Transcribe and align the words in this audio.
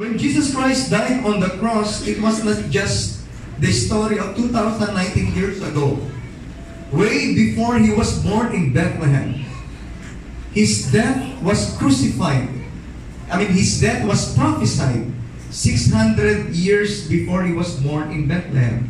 When 0.00 0.16
Jesus 0.16 0.56
Christ 0.56 0.88
died 0.88 1.28
on 1.28 1.44
the 1.44 1.60
cross, 1.60 2.08
it 2.08 2.24
was 2.24 2.40
not 2.40 2.72
just 2.72 3.20
the 3.60 3.68
story 3.68 4.16
of 4.16 4.32
2019 4.32 5.36
years 5.36 5.60
ago. 5.60 6.00
Way 6.88 7.36
before 7.36 7.76
he 7.76 7.92
was 7.92 8.16
born 8.24 8.56
in 8.56 8.72
Bethlehem. 8.72 9.44
His 10.56 10.88
death 10.88 11.20
was 11.44 11.76
crucified. 11.76 12.48
I 13.28 13.44
mean, 13.44 13.52
his 13.52 13.76
death 13.76 14.08
was 14.08 14.32
prophesied 14.32 15.04
600 15.52 16.56
years 16.56 17.04
before 17.04 17.44
he 17.44 17.52
was 17.52 17.76
born 17.84 18.08
in 18.08 18.24
Bethlehem. 18.24 18.88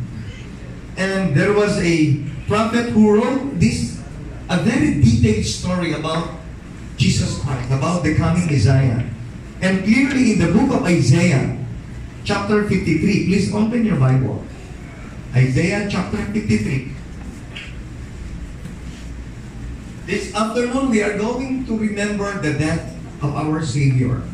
And 0.95 1.35
there 1.35 1.51
was 1.51 1.75
a 1.83 2.23
prophet 2.47 2.95
who 2.95 3.19
wrote 3.19 3.59
this, 3.59 3.99
a 4.47 4.63
very 4.63 5.03
detailed 5.03 5.43
story 5.43 5.91
about 5.91 6.39
Jesus 6.95 7.35
Christ, 7.43 7.67
about 7.67 7.99
the 8.07 8.15
coming 8.15 8.47
Messiah. 8.47 9.11
And 9.61 9.85
clearly 9.85 10.33
in 10.33 10.39
the 10.41 10.51
book 10.51 10.73
of 10.73 10.83
Isaiah, 10.89 11.53
chapter 12.25 12.67
53, 12.67 13.29
please 13.29 13.53
open 13.53 13.85
your 13.85 14.01
Bible. 14.01 14.43
Isaiah 15.37 15.85
chapter 15.85 16.17
53. 16.17 16.91
This 20.09 20.33
afternoon, 20.33 20.89
we 20.89 21.03
are 21.03 21.15
going 21.15 21.63
to 21.69 21.77
remember 21.77 22.41
the 22.41 22.57
death 22.57 22.97
of 23.21 23.37
our 23.37 23.61
Savior, 23.61 24.25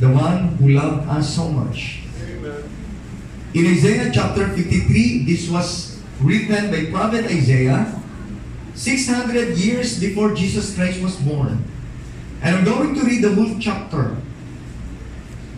the 0.00 0.10
one 0.10 0.58
who 0.58 0.74
loved 0.74 1.08
us 1.08 1.38
so 1.38 1.46
much. 1.48 2.02
In 3.54 3.66
Isaiah 3.66 4.10
chapter 4.12 4.48
53, 4.48 5.22
this 5.24 5.48
was 5.48 6.02
written 6.20 6.66
by 6.74 6.90
prophet 6.90 7.30
Isaiah 7.30 7.94
600 8.74 9.54
years 9.56 10.00
before 10.00 10.34
Jesus 10.34 10.74
Christ 10.74 11.00
was 11.00 11.14
born. 11.22 11.62
And 12.42 12.56
I'm 12.56 12.64
going 12.64 12.98
to 12.98 13.06
read 13.06 13.22
the 13.22 13.34
whole 13.34 13.54
chapter. 13.60 14.16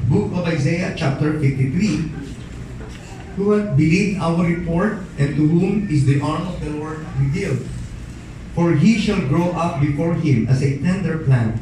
Book 0.08 0.32
of 0.32 0.44
Isaiah 0.44 0.92
chapter 0.96 1.40
53. 1.40 2.12
Who 3.36 3.50
hath 3.52 3.76
believed 3.76 4.20
our 4.20 4.44
report, 4.44 4.98
and 5.18 5.34
to 5.34 5.48
whom 5.48 5.88
is 5.88 6.04
the 6.04 6.20
arm 6.20 6.46
of 6.46 6.60
the 6.60 6.70
Lord 6.70 7.00
revealed? 7.18 7.66
For 8.54 8.74
he 8.76 9.00
shall 9.00 9.26
grow 9.26 9.50
up 9.56 9.80
before 9.80 10.14
him 10.14 10.46
as 10.46 10.62
a 10.62 10.78
tender 10.78 11.24
plant, 11.24 11.60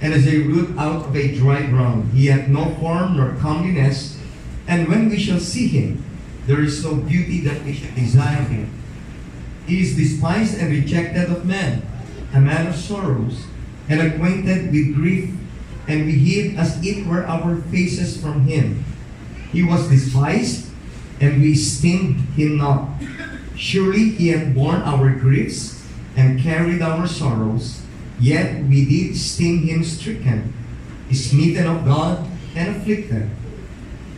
and 0.00 0.14
as 0.14 0.26
a 0.26 0.48
root 0.48 0.76
out 0.78 1.06
of 1.06 1.14
a 1.14 1.36
dry 1.36 1.66
ground. 1.66 2.10
He 2.12 2.26
hath 2.26 2.48
no 2.48 2.74
form 2.80 3.16
nor 3.16 3.36
comeliness, 3.36 4.18
and 4.66 4.88
when 4.88 5.10
we 5.10 5.18
shall 5.18 5.38
see 5.38 5.68
him, 5.68 6.02
there 6.46 6.64
is 6.64 6.82
no 6.82 6.96
beauty 6.96 7.40
that 7.42 7.62
we 7.64 7.74
should 7.74 7.94
desire 7.94 8.42
him. 8.48 8.72
He 9.66 9.80
is 9.80 9.96
despised 9.96 10.58
and 10.58 10.72
rejected 10.72 11.30
of 11.30 11.44
men, 11.44 11.82
a 12.32 12.40
man 12.40 12.66
of 12.66 12.76
sorrows, 12.76 13.44
and 13.88 14.00
acquainted 14.00 14.72
with 14.72 14.94
grief, 14.94 15.30
and 15.86 16.06
we 16.06 16.12
hid 16.12 16.56
as 16.56 16.80
it 16.84 17.06
were 17.06 17.26
our 17.26 17.56
faces 17.70 18.20
from 18.20 18.46
him. 18.46 18.84
He 19.52 19.62
was 19.62 19.88
despised, 19.88 20.70
and 21.20 21.40
we 21.40 21.52
esteemed 21.52 22.20
him 22.36 22.58
not. 22.58 22.88
Surely 23.56 24.10
he 24.10 24.28
had 24.28 24.54
borne 24.54 24.82
our 24.82 25.10
griefs, 25.14 25.82
and 26.16 26.40
carried 26.40 26.82
our 26.82 27.06
sorrows, 27.06 27.82
yet 28.20 28.62
we 28.64 28.84
did 28.84 29.14
esteem 29.14 29.66
him 29.66 29.82
stricken, 29.82 30.52
smitten 31.12 31.66
of 31.66 31.84
God, 31.84 32.26
and 32.54 32.76
afflicted. 32.76 33.30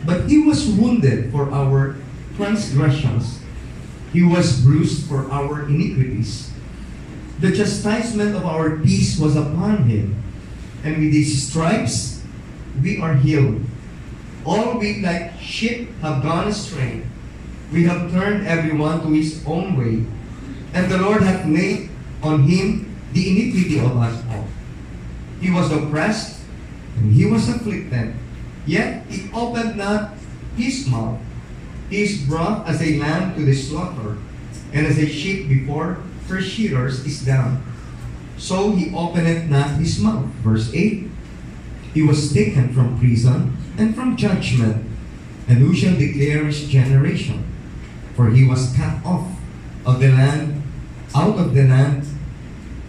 But 0.05 0.29
he 0.29 0.39
was 0.39 0.67
wounded 0.67 1.31
for 1.31 1.51
our 1.51 1.97
transgressions, 2.35 3.39
he 4.13 4.23
was 4.23 4.61
bruised 4.61 5.07
for 5.09 5.29
our 5.31 5.67
iniquities. 5.67 6.51
The 7.39 7.51
chastisement 7.51 8.35
of 8.35 8.45
our 8.45 8.77
peace 8.77 9.19
was 9.19 9.35
upon 9.35 9.89
him, 9.89 10.15
and 10.87 11.03
with 11.03 11.11
his 11.11 11.35
stripes 11.43 12.23
we 12.81 12.95
are 13.03 13.15
healed. 13.19 13.59
All 14.47 14.79
we 14.79 15.03
like 15.03 15.35
sheep 15.35 15.91
have 15.99 16.23
gone 16.23 16.47
astray. 16.47 17.03
We 17.71 17.83
have 17.83 18.11
turned 18.11 18.47
everyone 18.47 19.03
to 19.03 19.11
his 19.11 19.43
own 19.43 19.75
way, 19.75 20.07
and 20.71 20.87
the 20.87 21.03
Lord 21.03 21.19
hath 21.21 21.43
laid 21.43 21.91
on 22.23 22.47
him 22.47 22.95
the 23.11 23.27
iniquity 23.27 23.83
of 23.83 23.97
us 23.99 24.15
all. 24.31 24.47
He 25.43 25.51
was 25.51 25.67
oppressed, 25.67 26.39
and 26.95 27.11
he 27.11 27.27
was 27.27 27.49
afflicted, 27.51 28.15
yet 28.65 29.03
he 29.11 29.27
opened 29.35 29.75
not 29.75 30.15
his 30.55 30.87
mouth. 30.87 31.19
He 31.89 32.03
is 32.03 32.23
brought 32.23 32.67
as 32.67 32.79
a 32.79 32.99
lamb 32.99 33.35
to 33.35 33.43
the 33.43 33.53
slaughter, 33.53 34.15
and 34.71 34.87
as 34.87 34.97
a 34.97 35.07
sheep 35.07 35.49
before 35.51 35.99
her 36.31 36.39
shearers 36.39 37.03
is 37.03 37.25
dumb. 37.27 37.63
So 38.37 38.71
he 38.71 38.93
opened 38.93 39.49
not 39.49 39.81
his 39.81 39.99
mouth. 39.99 40.25
Verse 40.45 40.71
8 40.73 41.09
He 41.93 42.01
was 42.03 42.31
taken 42.31 42.73
from 42.73 42.99
prison 42.99 43.57
and 43.77 43.95
from 43.95 44.15
judgment, 44.15 44.85
and 45.47 45.57
who 45.57 45.73
shall 45.73 45.97
declare 45.97 46.45
his 46.45 46.69
generation? 46.69 47.43
For 48.15 48.29
he 48.29 48.47
was 48.47 48.73
cut 48.77 49.03
off 49.05 49.27
of 49.85 49.99
the 49.99 50.09
land, 50.09 50.61
out 51.15 51.37
of 51.37 51.53
the 51.53 51.63
land 51.63 52.05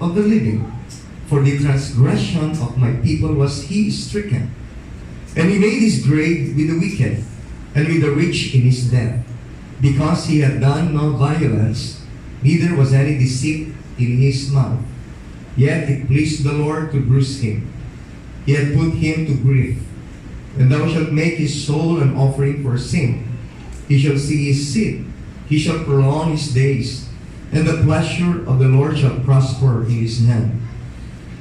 of 0.00 0.14
the 0.14 0.22
living. 0.22 0.72
For 1.26 1.42
the 1.42 1.58
transgression 1.58 2.52
of 2.52 2.78
my 2.78 2.92
people 3.04 3.34
was 3.34 3.64
he 3.64 3.90
stricken. 3.90 4.54
And 5.36 5.50
he 5.50 5.58
made 5.58 5.80
his 5.80 6.04
grave 6.04 6.56
with 6.56 6.68
the 6.68 6.80
wicked, 6.80 7.24
and 7.74 7.86
with 7.86 8.00
the 8.00 8.10
rich 8.10 8.54
in 8.54 8.62
his 8.62 8.90
death, 8.90 9.24
because 9.80 10.24
he 10.24 10.40
had 10.40 10.60
done 10.60 10.94
no 10.94 11.12
violence, 11.12 12.02
neither 12.42 12.74
was 12.74 12.92
any 12.92 13.18
deceit 13.18 13.68
in 13.98 14.18
his 14.18 14.50
mouth. 14.50 14.80
Yet 15.58 15.90
it 15.90 16.06
pleased 16.06 16.44
the 16.44 16.52
Lord 16.52 16.92
to 16.92 17.00
bruise 17.02 17.42
him. 17.42 17.66
He 18.46 18.54
had 18.54 18.78
put 18.78 18.94
him 18.94 19.26
to 19.26 19.34
grief. 19.34 19.82
And 20.56 20.70
thou 20.70 20.86
shalt 20.86 21.10
make 21.10 21.34
his 21.34 21.66
soul 21.66 22.00
an 22.00 22.16
offering 22.16 22.62
for 22.62 22.78
sin. 22.78 23.26
He 23.88 23.98
shall 23.98 24.16
see 24.16 24.52
his 24.52 24.72
seed. 24.72 25.04
He 25.48 25.58
shall 25.58 25.82
prolong 25.82 26.30
his 26.30 26.54
days. 26.54 27.08
And 27.50 27.66
the 27.66 27.82
pleasure 27.82 28.46
of 28.46 28.60
the 28.60 28.68
Lord 28.68 28.98
shall 28.98 29.18
prosper 29.20 29.82
in 29.82 30.06
his 30.06 30.24
hand. 30.26 30.62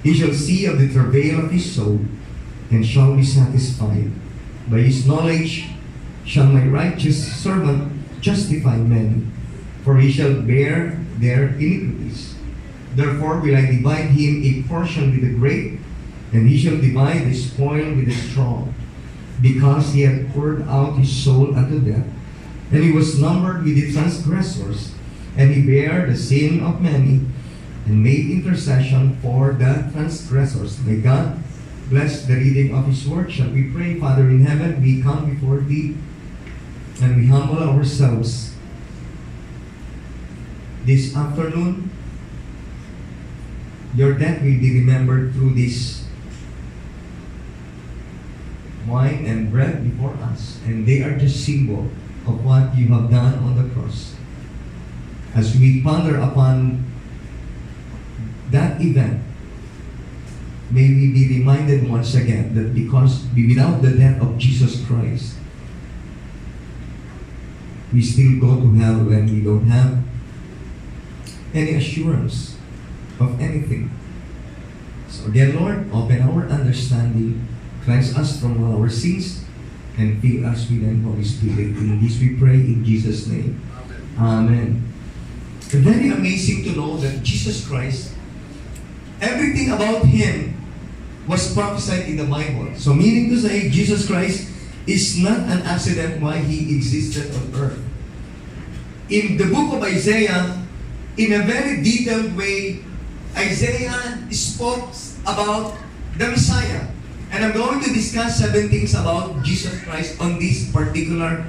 He 0.02 0.16
shall 0.16 0.34
see 0.34 0.66
of 0.66 0.80
the 0.80 0.92
travail 0.92 1.46
of 1.46 1.52
his 1.52 1.76
soul, 1.76 2.00
and 2.72 2.86
shall 2.86 3.16
be 3.16 3.24
satisfied. 3.24 4.10
By 4.68 4.80
his 4.80 5.06
knowledge 5.06 5.68
shall 6.26 6.48
my 6.48 6.66
righteous 6.66 7.22
servant 7.38 7.92
justify 8.22 8.78
men, 8.78 9.32
for 9.84 9.98
he 9.98 10.12
shall 10.12 10.42
bear 10.42 11.06
their 11.20 11.50
iniquities. 11.60 12.37
Therefore 12.97 13.40
will 13.40 13.56
I 13.56 13.69
divide 13.69 14.18
him 14.18 14.41
a 14.41 14.63
portion 14.68 15.12
with 15.12 15.22
the 15.22 15.38
great, 15.38 15.78
and 16.34 16.50
he 16.50 16.58
shall 16.58 16.81
divide 16.81 17.30
the 17.30 17.34
spoil 17.35 17.94
with 17.94 18.08
the 18.08 18.12
strong, 18.12 18.74
because 19.40 19.94
he 19.94 20.02
hath 20.02 20.34
poured 20.34 20.63
out 20.63 20.97
his 20.97 21.13
soul 21.13 21.53
unto 21.53 21.78
death, 21.80 22.09
and 22.72 22.84
he 22.84 22.91
was 22.91 23.22
numbered 23.22 23.63
with 23.63 23.75
the 23.75 23.94
transgressors, 23.94 24.96
and 25.38 25.53
he 25.53 25.62
bare 25.62 26.07
the 26.07 26.18
sin 26.18 26.59
of 26.59 26.81
many, 26.81 27.22
and 27.86 28.02
made 28.02 28.31
intercession 28.31 29.16
for 29.22 29.53
the 29.53 29.88
transgressors. 29.94 30.81
May 30.81 30.97
God 30.97 31.38
bless 31.90 32.25
the 32.25 32.34
reading 32.34 32.74
of 32.74 32.88
his 32.88 33.07
word. 33.07 33.31
Shall 33.31 33.52
we 33.52 33.69
pray, 33.69 34.00
Father 34.00 34.28
in 34.28 34.44
heaven, 34.44 34.81
we 34.81 35.03
come 35.03 35.30
before 35.30 35.59
thee, 35.59 35.96
and 37.00 37.16
we 37.16 37.28
humble 37.28 37.62
ourselves 37.62 38.56
this 40.84 41.16
afternoon. 41.16 41.91
Your 43.97 44.13
death 44.13 44.46
will 44.46 44.62
be 44.62 44.78
remembered 44.78 45.34
through 45.34 45.58
this 45.58 46.06
wine 48.85 49.25
and 49.25 49.50
bread 49.50 49.81
before 49.81 50.13
us, 50.22 50.62
and 50.69 50.85
they 50.85 51.02
are 51.02 51.18
the 51.18 51.28
symbol 51.28 51.90
of 52.30 52.46
what 52.46 52.78
you 52.78 52.94
have 52.94 53.09
done 53.09 53.42
on 53.42 53.57
the 53.57 53.74
cross. 53.74 54.13
As 55.33 55.57
we 55.57 55.81
ponder 55.81 56.22
upon 56.22 56.86
that 58.51 58.80
event, 58.80 59.25
may 60.69 60.94
we 60.94 61.10
be 61.10 61.42
reminded 61.42 61.89
once 61.89 62.13
again 62.13 62.54
that 62.54 62.75
because 62.77 63.25
without 63.33 63.81
the 63.81 63.98
death 63.98 64.22
of 64.22 64.38
Jesus 64.38 64.86
Christ, 64.86 65.42
we 67.92 68.04
still 68.04 68.39
go 68.39 68.62
to 68.62 68.69
hell 68.77 69.10
when 69.10 69.25
we 69.25 69.42
don't 69.42 69.66
have 69.66 70.06
any 71.56 71.74
assurance 71.74 72.56
of 73.19 73.40
anything. 73.42 73.92
So 75.10 75.30
dear 75.30 75.54
Lord, 75.54 75.90
open 75.94 76.22
our 76.22 76.48
understanding, 76.48 77.48
cleanse 77.84 78.16
us 78.18 78.40
from 78.40 78.64
all 78.64 78.81
our 78.81 78.90
sins, 78.90 79.44
and 79.98 80.22
fill 80.22 80.46
us 80.46 80.69
with 80.69 80.86
the 80.86 80.94
Holy 81.02 81.24
Spirit. 81.24 81.74
In 81.78 82.02
this 82.02 82.19
we 82.19 82.36
pray 82.36 82.62
in 82.62 82.86
Jesus' 82.86 83.28
name. 83.28 83.62
Amen. 84.19 84.84
Very 85.68 86.10
amazing 86.10 86.64
to 86.64 86.72
know 86.78 86.98
that 86.98 87.24
Jesus 87.24 87.68
Christ, 87.68 88.14
everything 89.20 89.72
about 89.72 90.06
Him 90.06 90.56
was 91.28 91.54
prophesied 91.54 92.08
in 92.08 92.18
the 92.18 92.25
Bible. 92.25 92.72
So 92.75 92.94
meaning 92.94 93.30
to 93.31 93.38
say, 93.38 93.70
Jesus 93.70 94.08
Christ 94.08 94.48
is 94.88 95.20
not 95.20 95.40
an 95.52 95.68
accident 95.68 96.22
why 96.22 96.38
He 96.38 96.78
existed 96.78 97.36
on 97.36 97.52
earth. 97.60 97.80
In 99.10 99.36
the 99.36 99.52
book 99.52 99.75
of 99.75 99.84
Isaiah, 99.84 100.56
in 101.18 101.34
a 101.34 101.44
very 101.44 101.84
detailed 101.84 102.36
way, 102.38 102.80
Isaiah 103.38 104.18
spoke 104.34 104.89
about 105.30 105.78
the 106.18 106.28
Messiah. 106.34 106.89
And 107.30 107.45
I'm 107.45 107.54
going 107.54 107.84
to 107.84 107.94
discuss 107.94 108.39
seven 108.39 108.69
things 108.69 108.98
about 108.98 109.44
Jesus 109.44 109.78
Christ 109.84 110.19
on 110.19 110.39
this 110.39 110.72
particular 110.74 111.45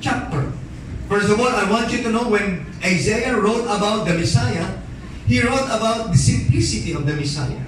chapter. 0.00 0.52
First 1.08 1.28
of 1.28 1.40
all, 1.40 1.50
I 1.50 1.68
want 1.68 1.90
you 1.90 2.02
to 2.04 2.10
know 2.10 2.28
when 2.30 2.64
Isaiah 2.84 3.34
wrote 3.34 3.66
about 3.66 4.06
the 4.06 4.14
Messiah, 4.14 4.78
he 5.26 5.42
wrote 5.42 5.66
about 5.66 6.12
the 6.12 6.18
simplicity 6.18 6.94
of 6.94 7.06
the 7.06 7.14
Messiah. 7.14 7.60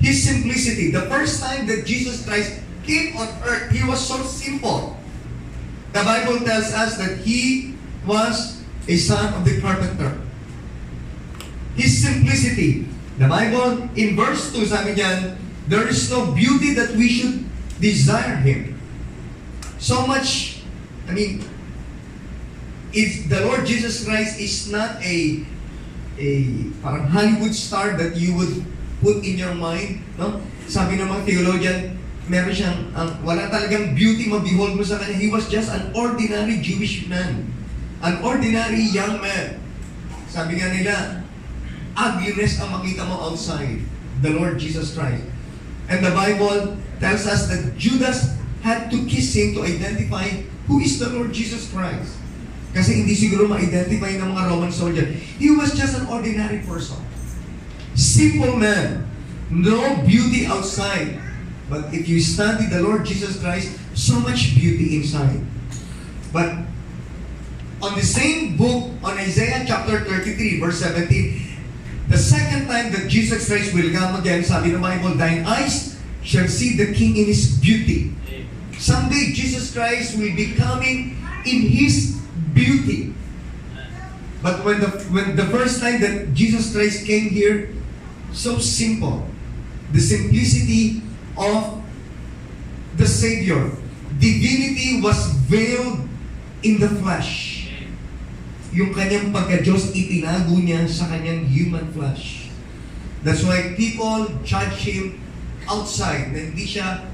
His 0.00 0.20
simplicity. 0.20 0.90
The 0.90 1.08
first 1.08 1.40
time 1.40 1.66
that 1.66 1.86
Jesus 1.86 2.26
Christ 2.26 2.60
came 2.84 3.16
on 3.16 3.28
earth, 3.48 3.72
he 3.72 3.86
was 3.88 4.04
so 4.04 4.20
simple. 4.22 4.98
The 5.96 6.02
Bible 6.04 6.44
tells 6.44 6.74
us 6.74 6.98
that 6.98 7.24
he 7.24 7.74
was 8.04 8.60
a 8.86 8.96
son 8.96 9.32
of 9.32 9.48
the 9.48 9.60
carpenter. 9.62 10.20
His 11.76 12.02
simplicity. 12.02 12.93
The 13.18 13.28
Bible, 13.30 13.88
in 13.94 14.18
verse 14.18 14.50
2, 14.50 14.66
sabi 14.66 14.98
niyan, 14.98 15.38
there 15.70 15.86
is 15.86 16.10
no 16.10 16.34
beauty 16.34 16.74
that 16.74 16.98
we 16.98 17.06
should 17.06 17.46
desire 17.78 18.42
Him. 18.42 18.74
So 19.78 20.02
much, 20.06 20.60
I 21.06 21.14
mean, 21.14 21.46
if 22.90 23.30
the 23.30 23.46
Lord 23.46 23.66
Jesus 23.66 24.02
Christ 24.02 24.40
is 24.42 24.70
not 24.70 24.98
a 25.02 25.46
a 26.14 26.30
parang 26.78 27.10
Hollywood 27.10 27.54
star 27.54 27.98
that 27.98 28.14
you 28.14 28.38
would 28.38 28.62
put 29.02 29.26
in 29.26 29.34
your 29.34 29.54
mind, 29.54 30.02
no? 30.14 30.38
Sabi 30.70 30.96
ng 30.96 31.10
mga 31.10 31.22
theologian, 31.26 31.78
meron 32.30 32.54
siyang, 32.54 32.78
ang, 32.96 33.10
wala 33.26 33.50
talagang 33.50 33.92
beauty 33.92 34.30
ma-behold 34.30 34.78
mo 34.78 34.84
sa 34.86 34.96
kanya. 35.02 35.18
He 35.18 35.28
was 35.28 35.50
just 35.50 35.68
an 35.74 35.90
ordinary 35.92 36.62
Jewish 36.62 37.04
man. 37.10 37.50
An 38.00 38.22
ordinary 38.24 38.80
young 38.94 39.20
man. 39.20 39.60
Sabi 40.30 40.56
nga 40.56 40.70
nila, 40.72 41.23
ugliness 41.94 42.60
ang 42.60 42.74
makita 42.74 43.06
mo 43.06 43.30
outside 43.30 43.80
the 44.22 44.30
Lord 44.34 44.58
Jesus 44.58 44.94
Christ. 44.94 45.24
And 45.88 46.04
the 46.04 46.12
Bible 46.12 46.76
tells 47.00 47.26
us 47.26 47.48
that 47.50 47.76
Judas 47.76 48.34
had 48.64 48.90
to 48.90 48.98
kiss 49.04 49.36
him 49.36 49.54
to 49.54 49.62
identify 49.62 50.28
who 50.66 50.80
is 50.80 50.96
the 50.98 51.12
Lord 51.12 51.32
Jesus 51.32 51.68
Christ. 51.68 52.16
Kasi 52.74 53.04
hindi 53.04 53.14
siguro 53.14 53.46
ma-identify 53.46 54.18
ng 54.18 54.34
mga 54.34 54.42
Roman 54.50 54.72
soldier. 54.72 55.06
He 55.38 55.52
was 55.52 55.76
just 55.78 55.94
an 55.94 56.10
ordinary 56.10 56.64
person. 56.66 56.98
Simple 57.94 58.58
man. 58.58 59.06
No 59.52 60.02
beauty 60.02 60.48
outside. 60.48 61.20
But 61.70 61.94
if 61.94 62.10
you 62.10 62.18
study 62.18 62.66
the 62.66 62.82
Lord 62.82 63.06
Jesus 63.06 63.38
Christ, 63.38 63.78
so 63.94 64.18
much 64.18 64.58
beauty 64.58 64.98
inside. 64.98 65.38
But 66.34 66.66
on 67.78 67.94
the 67.94 68.02
same 68.02 68.56
book, 68.58 68.90
on 69.06 69.14
Isaiah 69.22 69.62
chapter 69.62 70.02
33, 70.02 70.58
verse 70.58 70.82
17, 70.82 71.53
the 72.14 72.22
second 72.22 72.70
time 72.70 72.94
that 72.94 73.10
Jesus 73.10 73.50
Christ 73.50 73.74
will 73.74 73.90
come 73.90 74.14
again, 74.14 74.46
sabi 74.46 74.70
ng 74.70 74.78
Bible, 74.78 75.18
thine 75.18 75.42
eyes 75.42 75.98
shall 76.22 76.46
see 76.46 76.78
the 76.78 76.94
King 76.94 77.18
in 77.18 77.26
His 77.26 77.58
beauty. 77.58 78.14
Someday, 78.78 79.34
Jesus 79.34 79.74
Christ 79.74 80.14
will 80.14 80.30
be 80.30 80.54
coming 80.54 81.18
in 81.42 81.58
His 81.66 82.22
beauty. 82.54 83.10
But 84.46 84.62
when 84.62 84.78
the 84.78 84.94
when 85.10 85.34
the 85.34 85.50
first 85.50 85.82
time 85.82 85.98
that 86.06 86.38
Jesus 86.38 86.70
Christ 86.70 87.02
came 87.02 87.34
here, 87.34 87.74
so 88.30 88.62
simple, 88.62 89.26
the 89.90 89.98
simplicity 89.98 91.02
of 91.34 91.82
the 92.94 93.10
Savior, 93.10 93.74
divinity 94.22 95.02
was 95.02 95.18
veiled 95.50 96.06
in 96.62 96.78
the 96.78 96.94
flesh. 97.02 97.63
Yung 98.74 98.90
kanyang 98.90 99.30
pagka-Diyos, 99.30 99.94
itinago 99.94 100.58
niya 100.58 100.82
sa 100.90 101.06
kanyang 101.06 101.46
human 101.46 101.86
flesh. 101.94 102.50
That's 103.22 103.46
why 103.46 103.78
people 103.78 104.26
judge 104.42 104.82
Him 104.82 105.22
outside, 105.70 106.34
na 106.34 106.50
hindi 106.50 106.66
siya 106.66 107.06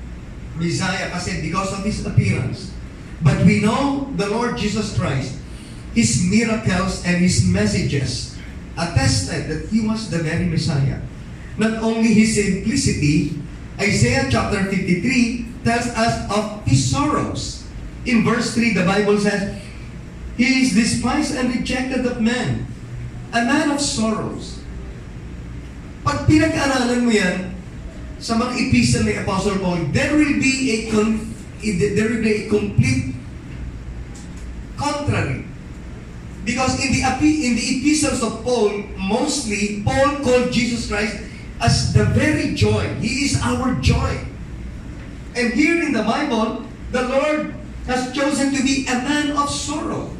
Messiah 0.56 1.12
kasi 1.12 1.44
because 1.44 1.70
of 1.76 1.84
His 1.84 2.00
appearance. 2.02 2.72
But 3.20 3.44
we 3.44 3.60
know 3.60 4.08
the 4.16 4.32
Lord 4.32 4.56
Jesus 4.56 4.96
Christ, 4.96 5.36
His 5.92 6.24
miracles 6.24 7.04
and 7.04 7.20
His 7.20 7.44
messages 7.44 8.40
attested 8.80 9.52
that 9.52 9.68
He 9.68 9.84
was 9.84 10.08
the 10.08 10.24
very 10.24 10.48
Messiah. 10.48 11.04
Not 11.60 11.84
only 11.84 12.16
His 12.16 12.40
simplicity, 12.40 13.36
Isaiah 13.76 14.32
chapter 14.32 14.64
53 14.64 15.62
tells 15.68 15.92
us 15.92 16.14
of 16.32 16.64
His 16.64 16.88
sorrows. 16.88 17.68
In 18.08 18.24
verse 18.24 18.56
3, 18.56 18.72
the 18.72 18.88
Bible 18.88 19.20
says, 19.20 19.60
He 20.40 20.64
is 20.64 20.72
despised 20.72 21.36
and 21.36 21.52
rejected 21.52 22.08
of 22.08 22.16
men, 22.24 22.64
a 23.28 23.44
man 23.44 23.76
of 23.76 23.76
sorrows. 23.76 24.64
Pag 26.00 26.24
pinag-aralan 26.24 27.04
mo 27.04 27.12
yan, 27.12 27.52
sa 28.16 28.40
mga 28.40 28.56
epistle 28.56 29.04
ni 29.04 29.20
Apostle 29.20 29.60
Paul, 29.60 29.92
there 29.92 30.16
will 30.16 30.40
be 30.40 30.54
a 30.72 30.78
there 31.92 32.08
will 32.08 32.24
be 32.24 32.32
a 32.32 32.48
complete 32.48 33.12
contrary. 34.80 35.44
Because 36.48 36.80
in 36.80 36.88
the 36.88 37.04
in 37.20 37.52
the 37.60 37.66
epistles 37.76 38.24
of 38.24 38.40
Paul, 38.40 38.80
mostly 38.96 39.84
Paul 39.84 40.24
called 40.24 40.48
Jesus 40.48 40.88
Christ 40.88 41.20
as 41.60 41.92
the 41.92 42.08
very 42.16 42.56
joy. 42.56 42.88
He 43.04 43.28
is 43.28 43.36
our 43.44 43.76
joy. 43.84 44.24
And 45.36 45.52
here 45.52 45.84
in 45.84 45.92
the 45.92 46.00
Bible, 46.00 46.64
the 46.96 47.04
Lord 47.12 47.52
has 47.92 48.08
chosen 48.16 48.56
to 48.56 48.60
be 48.64 48.88
a 48.88 48.96
man 49.04 49.36
of 49.36 49.52
sorrow. 49.52 50.16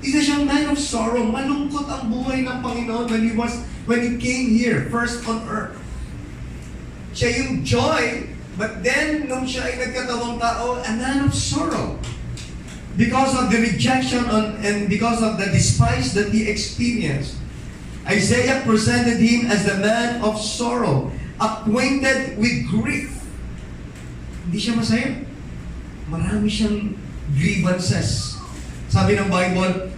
Isa 0.00 0.20
siyang 0.24 0.48
man 0.48 0.72
of 0.72 0.80
sorrow. 0.80 1.28
Malungkot 1.28 1.84
ang 1.84 2.08
buhay 2.08 2.48
ng 2.48 2.58
Panginoon 2.64 3.06
when 3.12 3.22
he 3.24 3.32
was 3.36 3.52
when 3.84 4.00
he 4.00 4.16
came 4.16 4.56
here, 4.56 4.88
first 4.88 5.20
on 5.28 5.44
earth. 5.44 5.76
Siya 7.12 7.28
yung 7.42 7.66
joy, 7.66 8.32
but 8.56 8.80
then 8.80 9.28
nung 9.28 9.44
siya 9.44 9.66
ay 9.66 9.74
nagkatawang 9.82 10.40
tao, 10.40 10.80
a 10.80 10.92
man 10.96 11.28
of 11.28 11.32
sorrow. 11.36 12.00
Because 12.96 13.32
of 13.36 13.48
the 13.52 13.60
rejection 13.60 14.24
on, 14.28 14.60
and 14.60 14.88
because 14.88 15.20
of 15.24 15.40
the 15.40 15.48
despise 15.52 16.12
that 16.14 16.32
he 16.32 16.48
experienced. 16.48 17.36
Isaiah 18.08 18.64
presented 18.64 19.20
him 19.20 19.52
as 19.52 19.68
the 19.68 19.76
man 19.78 20.24
of 20.24 20.40
sorrow, 20.40 21.12
acquainted 21.36 22.40
with 22.40 22.68
grief. 22.72 23.20
Hindi 24.48 24.58
siya 24.58 24.74
masaya. 24.80 25.10
Marami 26.08 26.48
siyang 26.48 26.96
grievances. 27.36 28.40
Sabi 28.90 29.14
ng 29.14 29.30
Bible, 29.30 29.89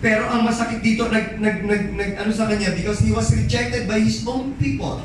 pero 0.00 0.24
ang 0.32 0.48
masakit 0.48 0.80
dito, 0.80 1.04
nag, 1.12 1.36
nag, 1.36 1.60
nag, 1.60 1.82
nag, 1.92 2.10
ano 2.16 2.32
sa 2.32 2.48
kanya, 2.48 2.72
because 2.72 3.04
he 3.04 3.12
was 3.12 3.28
rejected 3.36 3.84
by 3.84 4.00
his 4.00 4.24
own 4.24 4.56
people. 4.56 5.04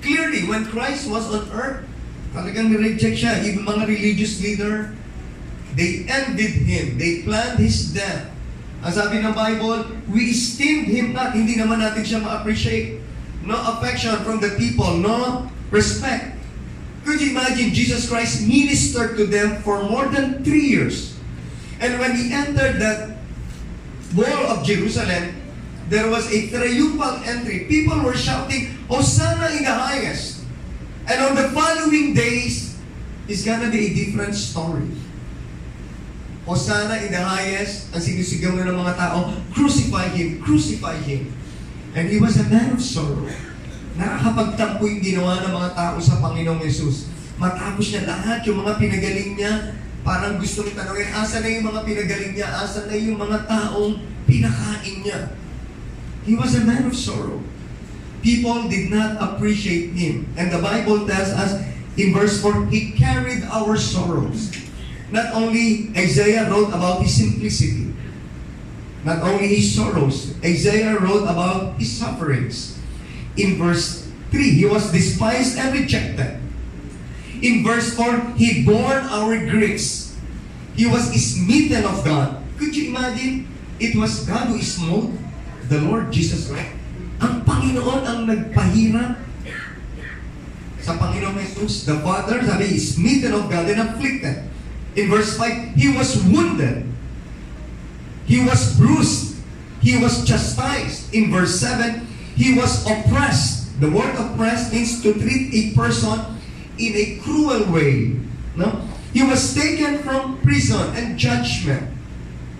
Clearly, 0.00 0.48
when 0.48 0.64
Christ 0.64 1.12
was 1.12 1.28
on 1.28 1.44
earth, 1.52 1.84
talagang 2.32 2.72
reject 2.72 3.20
siya. 3.20 3.44
Even 3.44 3.68
mga 3.68 3.84
religious 3.84 4.40
leader, 4.40 4.96
they 5.76 6.08
envied 6.08 6.64
him. 6.64 6.96
They 6.96 7.20
planned 7.28 7.60
his 7.60 7.92
death. 7.92 8.32
Ang 8.80 8.92
sabi 8.96 9.20
ng 9.20 9.34
Bible, 9.36 9.92
we 10.08 10.32
esteemed 10.32 10.88
him 10.88 11.12
not. 11.12 11.36
Hindi 11.36 11.60
naman 11.60 11.84
natin 11.84 12.08
siya 12.08 12.24
ma-appreciate. 12.24 13.04
No 13.44 13.60
affection 13.76 14.16
from 14.24 14.40
the 14.40 14.56
people. 14.56 14.96
No 14.96 15.50
respect. 15.68 16.38
Could 17.04 17.20
you 17.20 17.36
imagine 17.36 17.76
Jesus 17.76 18.08
Christ 18.08 18.44
ministered 18.44 19.20
to 19.20 19.24
them 19.28 19.60
for 19.60 19.84
more 19.84 20.08
than 20.08 20.44
three 20.44 20.68
years? 20.68 21.16
And 21.80 21.98
when 21.98 22.14
he 22.14 22.30
entered 22.34 22.82
that 22.82 23.07
wall 24.14 24.44
of 24.52 24.64
Jerusalem, 24.64 25.36
there 25.88 26.08
was 26.08 26.28
a 26.32 26.48
triumphal 26.48 27.20
entry. 27.24 27.66
People 27.68 28.00
were 28.00 28.16
shouting, 28.16 28.76
Hosanna 28.88 29.52
in 29.56 29.64
the 29.64 29.74
highest. 29.74 30.44
And 31.08 31.18
on 31.24 31.34
the 31.36 31.48
following 31.56 32.12
days, 32.12 32.76
it's 33.28 33.44
gonna 33.44 33.72
be 33.72 33.92
a 33.92 33.92
different 33.92 34.36
story. 34.36 34.88
Hosanna 36.48 37.04
in 37.04 37.12
the 37.12 37.20
highest, 37.20 37.92
ang 37.92 38.00
sinisigaw 38.00 38.56
na 38.56 38.72
ng 38.72 38.78
mga 38.80 38.94
tao, 38.96 39.36
crucify 39.52 40.08
Him, 40.12 40.40
crucify 40.40 40.96
Him. 41.04 41.28
And 41.92 42.08
He 42.08 42.16
was 42.16 42.40
a 42.40 42.48
man 42.48 42.72
of 42.72 42.80
sorrow. 42.80 43.28
Nakakapagtampo 44.00 44.84
yung 44.88 45.04
ginawa 45.04 45.44
ng 45.44 45.52
mga 45.52 45.70
tao 45.76 45.96
sa 46.00 46.16
Panginoong 46.24 46.64
Yesus. 46.64 47.12
Matapos 47.36 47.92
niya 47.92 48.08
lahat, 48.08 48.48
yung 48.48 48.64
mga 48.64 48.80
pinagaling 48.80 49.32
niya, 49.36 49.76
parang 50.08 50.40
gusto 50.40 50.64
nang 50.64 50.72
tanongin, 50.72 51.12
asa 51.12 51.44
na 51.44 51.52
yung 51.52 51.68
mga 51.68 51.80
pinagaling 51.84 52.32
niya? 52.32 52.48
Asa 52.48 52.88
na 52.88 52.96
yung 52.96 53.20
mga 53.20 53.44
taong 53.44 54.00
pinakain 54.24 55.04
niya? 55.04 55.36
He 56.24 56.32
was 56.32 56.56
a 56.56 56.64
man 56.64 56.88
of 56.88 56.96
sorrow. 56.96 57.44
People 58.24 58.72
did 58.72 58.88
not 58.88 59.20
appreciate 59.20 59.92
Him. 59.92 60.24
And 60.40 60.48
the 60.48 60.64
Bible 60.64 61.04
tells 61.04 61.28
us 61.36 61.60
in 62.00 62.16
verse 62.16 62.40
4, 62.40 62.72
He 62.72 62.96
carried 62.96 63.44
our 63.52 63.76
sorrows. 63.76 64.48
Not 65.12 65.36
only 65.36 65.92
Isaiah 65.92 66.48
wrote 66.48 66.72
about 66.72 67.04
His 67.04 67.12
simplicity, 67.12 67.92
not 69.04 69.20
only 69.20 69.60
His 69.60 69.76
sorrows, 69.76 70.32
Isaiah 70.40 70.96
wrote 70.96 71.28
about 71.28 71.76
His 71.76 71.92
sufferings. 71.92 72.80
In 73.36 73.60
verse 73.60 74.08
3, 74.32 74.56
He 74.56 74.64
was 74.64 74.88
despised 74.88 75.60
and 75.60 75.76
rejected. 75.76 76.47
In 77.42 77.62
verse 77.62 77.94
4, 77.94 78.34
He 78.36 78.64
bore 78.64 78.98
our 79.10 79.38
griefs. 79.46 80.16
He 80.74 80.86
was 80.86 81.10
smitten 81.14 81.84
of 81.84 82.04
God. 82.04 82.42
Could 82.58 82.74
you 82.74 82.90
imagine? 82.90 83.46
It 83.78 83.94
was 83.94 84.26
God 84.26 84.48
who 84.50 84.58
smote 84.62 85.14
the 85.70 85.78
Lord 85.82 86.10
Jesus 86.10 86.50
Christ. 86.50 86.74
Ang 87.22 87.42
Panginoon 87.46 88.02
ang 88.06 88.20
nagpahirap. 88.26 89.28
sa 90.88 90.96
Panginoong 90.96 91.36
Jesus, 91.36 91.84
the 91.84 92.00
Father, 92.00 92.40
sabi, 92.40 92.80
is 92.80 92.96
smitten 92.96 93.36
of 93.36 93.52
God 93.52 93.68
and 93.68 93.76
afflicted. 93.76 94.40
In 94.96 95.12
verse 95.12 95.36
5, 95.36 95.76
He 95.76 95.92
was 95.92 96.16
wounded. 96.24 96.88
He 98.24 98.40
was 98.40 98.72
bruised. 98.80 99.36
He 99.84 100.00
was 100.00 100.24
chastised. 100.24 101.12
In 101.12 101.28
verse 101.28 101.60
7, 101.60 102.08
He 102.40 102.56
was 102.56 102.88
oppressed. 102.88 103.68
The 103.84 103.92
word 103.92 104.16
oppressed 104.16 104.72
means 104.72 105.04
to 105.04 105.12
treat 105.12 105.52
a 105.52 105.62
person 105.76 106.37
in 106.78 106.92
a 106.94 107.06
cruel 107.20 107.66
way. 107.74 108.16
No? 108.54 108.86
He 109.12 109.26
was 109.26 109.54
taken 109.54 110.02
from 110.06 110.38
prison 110.40 110.94
and 110.94 111.18
judgment. 111.18 111.90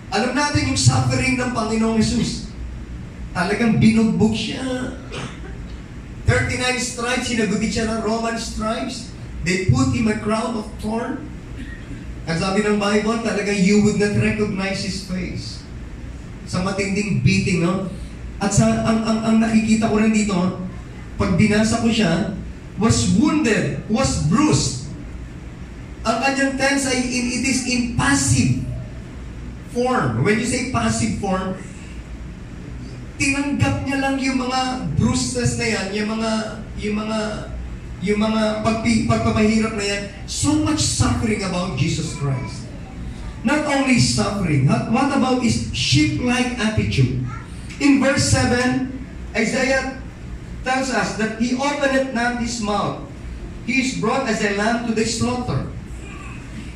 Alam 0.09 0.33
natin 0.33 0.73
yung 0.73 0.79
suffering 0.79 1.37
ng 1.37 1.53
Panginoong 1.53 2.01
Jesus. 2.01 2.49
Talagang 3.31 3.77
binugbog 3.77 4.33
siya. 4.33 4.97
39 6.25 6.77
stripes, 6.77 7.25
sinagubit 7.29 7.71
siya 7.73 7.89
ng 7.89 7.99
Roman 8.05 8.37
stripes. 8.37 9.13
They 9.45 9.69
put 9.69 9.93
him 9.93 10.09
a 10.09 10.17
crown 10.17 10.57
of 10.57 10.67
thorn. 10.81 11.25
Ang 12.29 12.37
sabi 12.37 12.61
ng 12.61 12.77
Bible, 12.77 13.25
talaga 13.25 13.49
you 13.49 13.81
would 13.85 13.97
not 13.97 14.13
recognize 14.17 14.85
his 14.85 15.05
face. 15.09 15.65
Sa 16.45 16.61
matinding 16.61 17.25
beating, 17.25 17.65
no? 17.65 17.89
At 18.37 18.53
sa 18.53 18.69
ang, 18.85 19.01
ang, 19.05 19.19
ang 19.25 19.35
nakikita 19.41 19.89
ko 19.89 19.97
rin 19.97 20.13
dito, 20.13 20.37
pag 21.17 21.33
binasa 21.37 21.81
ko 21.81 21.89
siya, 21.89 22.33
was 22.79 23.11
wounded, 23.19 23.83
was 23.91 24.23
bruised. 24.31 24.87
Ang 26.07 26.17
kanyang 26.23 26.53
tense 26.55 26.87
ay 26.87 26.99
in, 27.03 27.25
it 27.39 27.43
is 27.43 27.67
in 27.67 27.99
passive 27.99 28.63
form. 29.75 30.23
When 30.23 30.39
you 30.39 30.47
say 30.47 30.71
passive 30.71 31.19
form, 31.19 31.59
tinanggap 33.19 33.83
niya 33.83 33.99
lang 33.99 34.15
yung 34.17 34.39
mga 34.39 34.89
bruises 34.95 35.59
na 35.59 35.67
yan, 35.67 35.87
yung 35.91 36.09
mga 36.15 36.31
yung 36.79 36.95
mga 37.03 37.19
yung 37.99 38.19
mga 38.23 38.63
pagpi, 38.63 39.03
pagpapahirap 39.11 39.75
na 39.75 39.83
yan, 39.83 40.03
so 40.23 40.55
much 40.63 40.79
suffering 40.79 41.43
about 41.43 41.75
Jesus 41.75 42.15
Christ. 42.15 42.63
Not 43.43 43.67
only 43.67 43.99
suffering, 43.99 44.71
what 44.71 45.11
about 45.11 45.43
his 45.43 45.67
sheep-like 45.75 46.55
attitude? 46.59 47.27
In 47.83 47.99
verse 47.99 48.23
7, 48.31 48.87
Isaiah 49.35 49.98
tells 50.63 50.89
us 50.91 51.15
that 51.17 51.39
he 51.39 51.55
openeth 51.55 52.13
not 52.13 52.39
his 52.41 52.61
mouth. 52.61 53.05
He 53.65 53.85
is 53.85 54.01
brought 54.01 54.27
as 54.27 54.41
a 54.43 54.57
lamb 54.57 54.87
to 54.87 54.93
the 54.93 55.05
slaughter. 55.05 55.67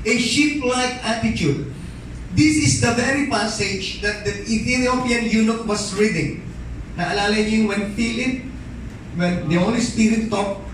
A 0.06 0.14
sheep-like 0.20 1.04
attitude. 1.04 1.74
This 2.34 2.58
is 2.58 2.82
the 2.82 2.94
very 2.94 3.30
passage 3.30 4.02
that 4.02 4.26
the 4.26 4.34
Ethiopian 4.46 5.30
eunuch 5.30 5.66
was 5.66 5.94
reading. 5.94 6.42
Naalala 6.98 7.38
niyo 7.38 7.66
yung 7.66 7.68
when 7.70 7.84
Philip, 7.94 8.34
when 9.18 9.34
the 9.50 9.58
Holy 9.58 9.82
Spirit 9.82 10.30
talked 10.30 10.66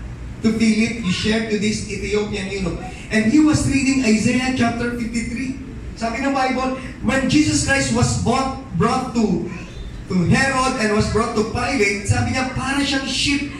to 0.44 0.52
Philip, 0.56 1.04
he 1.04 1.10
shared 1.12 1.52
to 1.52 1.56
this 1.60 1.88
Ethiopian 1.88 2.48
eunuch. 2.48 2.80
And 3.12 3.28
he 3.32 3.40
was 3.40 3.64
reading 3.68 4.04
Isaiah 4.04 4.56
chapter 4.56 4.96
53. 4.96 6.00
Sabi 6.00 6.24
ng 6.24 6.32
Bible, 6.32 6.80
when 7.04 7.28
Jesus 7.28 7.68
Christ 7.68 7.92
was 7.92 8.24
brought, 8.24 8.60
brought 8.80 9.12
to 9.12 9.48
to 10.10 10.26
Herod 10.26 10.82
and 10.82 10.90
was 10.98 11.06
brought 11.14 11.38
to 11.38 11.54
Pilate, 11.54 12.02
sabi 12.10 12.34
niya, 12.34 12.50
para 12.58 12.82
siyang 12.82 13.06
sheep. 13.06 13.54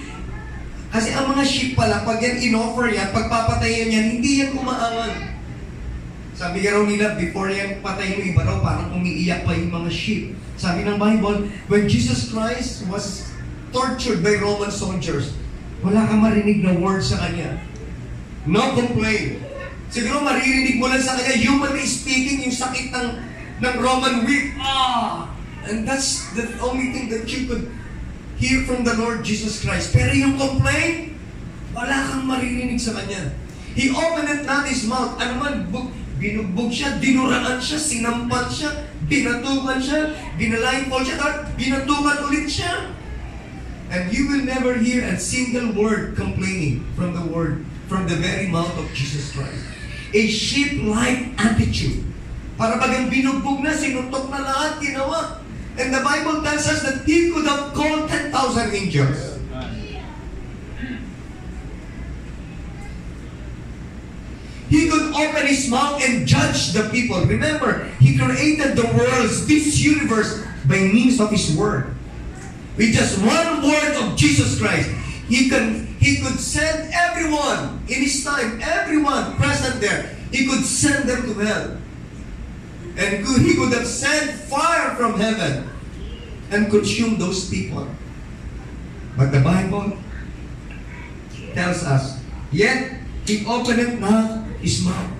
Kasi 0.91 1.15
ang 1.15 1.31
mga 1.31 1.47
sheep 1.47 1.79
pala, 1.79 2.03
pag 2.03 2.19
yan 2.19 2.43
in-offer 2.43 2.91
yan, 2.91 3.15
pagpapatayan 3.15 3.95
yan, 3.95 4.07
hindi 4.19 4.43
yan 4.43 4.51
kumaangan. 4.59 5.31
Sabi 6.35 6.67
nga 6.67 6.75
raw 6.75 6.83
nila, 6.83 7.15
before 7.15 7.55
yan 7.55 7.79
patay 7.79 8.19
mo 8.19 8.27
iba 8.27 8.43
raw, 8.43 8.59
parang 8.59 8.91
umiiyak 8.99 9.47
pa 9.47 9.55
yung 9.55 9.71
mga 9.71 9.91
sheep. 9.95 10.35
Sabi 10.59 10.83
ng 10.83 10.99
Bible, 10.99 11.47
when 11.71 11.87
Jesus 11.87 12.35
Christ 12.35 12.83
was 12.91 13.31
tortured 13.71 14.19
by 14.19 14.35
Roman 14.43 14.75
soldiers, 14.75 15.31
wala 15.87 16.03
kang 16.11 16.19
marinig 16.19 16.67
na 16.67 16.75
word 16.75 17.07
sa 17.07 17.23
kanya. 17.23 17.63
No 18.43 18.75
complaint. 18.75 19.39
Siguro 19.87 20.27
maririnig 20.27 20.83
mo 20.83 20.91
lang 20.91 20.99
sa 20.99 21.15
kanya, 21.15 21.39
humanly 21.39 21.87
speaking, 21.87 22.43
yung 22.43 22.57
sakit 22.59 22.91
ng, 22.91 23.09
ng 23.63 23.75
Roman 23.79 24.27
whip. 24.27 24.59
Ah! 24.59 25.31
And 25.69 25.85
that's 25.85 26.33
the 26.33 26.49
only 26.65 26.93
thing 26.93 27.13
that 27.13 27.29
you 27.29 27.45
could 27.45 27.69
hear 28.41 28.65
from 28.65 28.85
the 28.85 28.97
Lord 28.97 29.21
Jesus 29.21 29.61
Christ. 29.61 29.93
Pero 29.93 30.17
yung 30.17 30.41
complaint, 30.41 31.21
wala 31.77 32.09
kang 32.09 32.25
maririnig 32.25 32.81
sa 32.81 32.97
kanya. 32.97 33.37
He 33.77 33.93
opened 33.93 34.49
not 34.49 34.65
his 34.67 34.89
mouth. 34.89 35.21
Ano 35.21 35.39
man, 35.39 35.55
bu- 35.69 35.93
binugbog 36.17 36.73
siya, 36.73 36.97
dinuraan 36.99 37.61
siya, 37.61 37.79
sinampan 37.79 38.49
siya, 38.49 38.71
binatukan 39.07 39.79
siya, 39.79 40.01
binalindfold 40.41 41.05
siya, 41.07 41.17
at 41.21 41.37
binatukan 41.55 42.17
ulit 42.29 42.49
siya. 42.49 42.93
And 43.91 44.07
you 44.15 44.31
will 44.31 44.47
never 44.47 44.79
hear 44.79 45.03
a 45.03 45.19
single 45.19 45.75
word 45.75 46.15
complaining 46.15 46.87
from 46.95 47.11
the 47.13 47.27
word, 47.27 47.67
from 47.91 48.07
the 48.07 48.15
very 48.17 48.47
mouth 48.47 48.71
of 48.79 48.87
Jesus 48.95 49.35
Christ. 49.35 49.67
A 50.15 50.23
sheep-like 50.31 51.35
attitude. 51.39 52.07
Para 52.55 52.79
bagang 52.79 53.11
binugbog 53.11 53.65
na, 53.65 53.75
sinuntok 53.75 54.31
na 54.31 54.47
lahat, 54.47 54.79
ginawa. 54.79 55.40
And 55.81 55.95
the 55.95 56.05
Bible 56.05 56.43
tells 56.43 56.69
us 56.69 56.83
that 56.83 57.05
he 57.09 57.33
could 57.33 57.47
have 57.47 57.73
called 57.73 58.09
10,000 58.11 58.75
angels. 58.75 59.41
He 64.69 64.89
could 64.89 65.11
open 65.17 65.47
his 65.49 65.69
mouth 65.69 66.01
and 66.05 66.29
judge 66.29 66.73
the 66.73 66.89
people. 66.91 67.25
Remember, 67.25 67.85
he 67.99 68.17
created 68.17 68.77
the 68.77 68.87
worlds, 68.95 69.47
this 69.49 69.81
universe, 69.81 70.45
by 70.69 70.79
means 70.79 71.19
of 71.19 71.31
his 71.31 71.57
word. 71.57 71.97
With 72.77 72.93
just 72.95 73.19
one 73.19 73.67
word 73.67 73.97
of 74.05 74.17
Jesus 74.17 74.61
Christ, 74.61 74.89
he 75.27 75.49
can 75.49 75.89
he 75.99 76.23
could 76.23 76.39
send 76.39 76.93
everyone 76.95 77.83
in 77.89 78.01
his 78.01 78.23
time, 78.23 78.61
everyone 78.63 79.37
present 79.37 79.81
there. 79.81 80.15
He 80.31 80.47
could 80.47 80.65
send 80.65 81.09
them 81.09 81.23
to 81.25 81.35
hell. 81.41 81.80
And 83.01 83.25
he 83.25 83.57
could 83.57 83.73
have 83.73 83.87
sent 83.87 84.31
fire 84.45 84.95
from 84.95 85.19
heaven 85.19 85.71
and 86.53 86.69
consume 86.69 87.17
those 87.17 87.49
people. 87.49 87.89
But 89.17 89.33
the 89.33 89.41
Bible 89.41 89.97
tells 91.55 91.83
us, 91.83 92.21
yet 92.53 93.01
he 93.25 93.45
opened 93.47 94.01
not 94.01 94.45
his 94.61 94.85
mouth. 94.85 95.17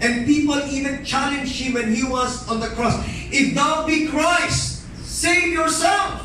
And 0.00 0.26
people 0.26 0.56
even 0.64 1.04
challenged 1.04 1.60
him 1.60 1.74
when 1.74 1.94
he 1.94 2.04
was 2.04 2.48
on 2.48 2.60
the 2.60 2.68
cross. 2.72 2.96
If 3.30 3.54
thou 3.54 3.86
be 3.86 4.08
Christ, 4.08 4.84
save 5.04 5.52
yourself. 5.52 6.24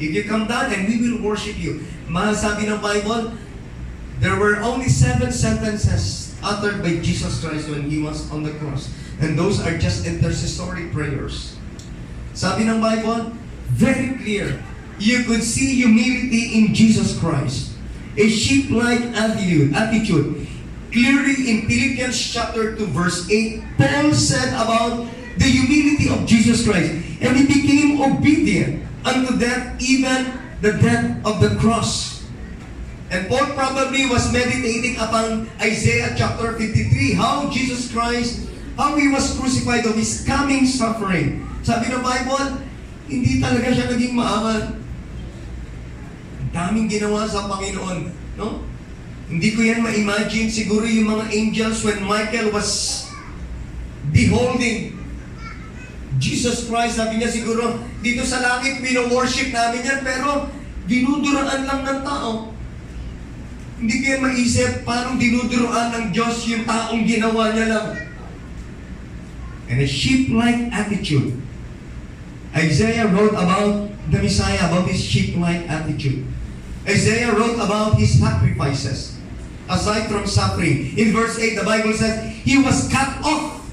If 0.00 0.12
you 0.16 0.24
come 0.24 0.48
down 0.48 0.72
and 0.72 0.88
we 0.88 0.96
will 1.04 1.22
worship 1.22 1.60
you. 1.60 1.84
Masabi 2.08 2.64
ng 2.64 2.80
Bible, 2.80 3.36
there 4.18 4.40
were 4.40 4.60
only 4.64 4.88
seven 4.88 5.30
sentences 5.30 6.34
uttered 6.42 6.82
by 6.82 6.96
Jesus 7.04 7.44
Christ 7.44 7.68
when 7.68 7.88
He 7.88 8.00
was 8.00 8.24
on 8.32 8.42
the 8.42 8.52
cross. 8.56 8.88
And 9.20 9.38
those 9.38 9.60
are 9.60 9.76
just 9.76 10.08
intercessory 10.08 10.88
prayers. 10.88 11.56
Sabi 12.32 12.64
ng 12.64 12.80
Bible, 12.80 13.36
very 13.76 14.16
clear. 14.16 14.56
You 15.00 15.24
could 15.24 15.44
see 15.44 15.76
humility 15.76 16.56
in 16.60 16.72
Jesus 16.72 17.16
Christ. 17.20 17.76
A 18.16 18.28
sheep-like 18.28 19.12
attitude, 19.16 19.72
attitude. 19.72 20.48
Clearly 20.90 21.36
in 21.46 21.70
Philippians 21.70 22.18
chapter 22.18 22.74
2 22.76 22.90
verse 22.90 23.30
8, 23.30 23.62
Paul 23.78 24.12
said 24.12 24.50
about 24.56 25.06
the 25.38 25.48
humility 25.48 26.10
of 26.10 26.26
Jesus 26.26 26.66
Christ. 26.66 26.92
And 27.22 27.36
he 27.36 27.46
became 27.46 28.00
obedient 28.00 28.84
unto 29.04 29.38
death, 29.38 29.78
even 29.80 30.32
the 30.60 30.76
death 30.76 31.16
of 31.24 31.40
the 31.40 31.56
cross. 31.60 32.26
And 33.10 33.26
Paul 33.28 33.46
probably 33.56 34.06
was 34.06 34.32
meditating 34.32 34.96
upon 34.96 35.48
Isaiah 35.60 36.14
chapter 36.16 36.58
53, 36.58 37.14
how 37.14 37.50
Jesus 37.50 37.90
Christ, 37.90 38.49
how 38.80 38.96
He 38.96 39.12
was 39.12 39.36
crucified 39.36 39.84
of 39.84 39.92
His 39.92 40.24
coming 40.24 40.64
suffering. 40.64 41.44
Sabi 41.60 41.92
ng 41.92 42.00
Bible, 42.00 42.64
hindi 43.12 43.36
talaga 43.36 43.68
siya 43.68 43.92
naging 43.92 44.16
maaman. 44.16 44.80
Ang 46.40 46.50
daming 46.56 46.88
ginawa 46.88 47.28
sa 47.28 47.44
Panginoon. 47.44 48.08
No? 48.40 48.64
Hindi 49.28 49.52
ko 49.52 49.60
yan 49.60 49.84
ma-imagine. 49.84 50.48
Siguro 50.48 50.88
yung 50.88 51.12
mga 51.12 51.28
angels 51.28 51.84
when 51.84 52.00
Michael 52.08 52.48
was 52.56 53.04
beholding 54.16 54.96
Jesus 56.16 56.66
Christ, 56.66 56.98
sabi 56.98 57.20
niya 57.20 57.30
siguro, 57.30 57.80
dito 58.02 58.24
sa 58.26 58.42
langit, 58.42 58.82
wino-worship 58.82 59.54
namin 59.54 59.86
yan, 59.86 60.00
pero 60.02 60.50
dinuduraan 60.84 61.64
lang 61.64 61.80
ng 61.86 62.00
tao. 62.02 62.52
Hindi 63.80 63.94
ko 64.02 64.04
yan 64.04 64.22
maisip, 64.28 64.84
paano 64.84 65.16
dinuduraan 65.16 65.88
ng 65.96 66.06
Diyos 66.12 66.44
yung 66.50 66.68
taong 66.68 67.08
ginawa 67.08 67.54
niya 67.56 67.66
lang. 67.72 68.09
And 69.70 69.80
a 69.80 69.86
sheep-like 69.86 70.74
attitude. 70.74 71.40
Isaiah 72.54 73.06
wrote 73.06 73.38
about 73.38 73.88
the 74.10 74.18
Messiah, 74.18 74.66
about 74.66 74.90
his 74.90 74.98
sheep-like 74.98 75.70
attitude. 75.70 76.26
Isaiah 76.88 77.32
wrote 77.32 77.54
about 77.54 77.94
his 77.94 78.18
sacrifices, 78.18 79.16
aside 79.70 80.10
from 80.10 80.26
suffering. 80.26 80.98
In 80.98 81.12
verse 81.12 81.38
8, 81.38 81.54
the 81.54 81.64
Bible 81.64 81.92
says, 81.94 82.34
He 82.42 82.58
was 82.58 82.90
cut 82.90 83.22
off 83.22 83.70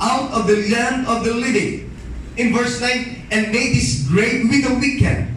out 0.00 0.32
of 0.32 0.46
the 0.48 0.68
land 0.74 1.06
of 1.06 1.24
the 1.24 1.32
living. 1.32 1.94
In 2.36 2.52
verse 2.52 2.80
9, 2.80 3.30
and 3.30 3.52
made 3.52 3.78
his 3.78 4.08
grave 4.08 4.50
with 4.50 4.66
the 4.66 4.74
wicked. 4.74 5.30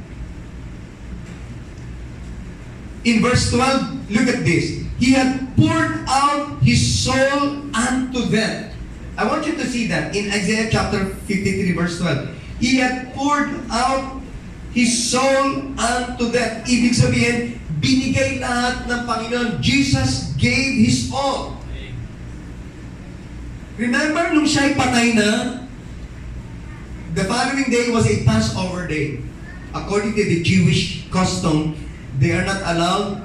In 3.06 3.22
verse 3.22 3.52
12, 3.52 4.12
look 4.12 4.28
at 4.28 4.44
this. 4.44 4.84
He 4.98 5.14
had 5.14 5.56
poured 5.56 6.04
out 6.10 6.58
his 6.64 6.82
soul 6.82 7.62
unto 7.76 8.26
them. 8.34 8.74
I 9.18 9.26
want 9.26 9.50
you 9.50 9.58
to 9.58 9.66
see 9.66 9.90
that 9.90 10.14
in 10.14 10.30
Isaiah 10.30 10.70
chapter 10.70 11.18
53, 11.26 11.74
verse 11.74 11.98
12. 11.98 12.30
He 12.62 12.78
had 12.78 13.14
poured 13.18 13.50
out 13.74 14.22
his 14.78 14.94
soul 14.94 15.74
unto 15.74 16.30
them. 16.30 16.62
Ibig 16.70 16.94
sabihin, 16.94 17.58
binigay 17.82 18.38
lahat 18.38 18.86
ng 18.86 19.02
Panginoon. 19.10 19.50
Jesus 19.58 20.38
gave 20.38 20.86
his 20.86 21.10
all. 21.10 21.58
Remember 23.82 24.34
nung 24.34 24.46
siya'y 24.46 24.74
patay 24.78 25.18
na, 25.18 25.30
the 27.18 27.26
following 27.26 27.70
day 27.74 27.90
was 27.90 28.06
a 28.06 28.22
Passover 28.22 28.86
day. 28.86 29.22
According 29.74 30.14
to 30.14 30.24
the 30.26 30.46
Jewish 30.46 31.10
custom, 31.10 31.74
they 32.22 32.34
are 32.34 32.46
not 32.46 32.62
allowed 32.66 33.22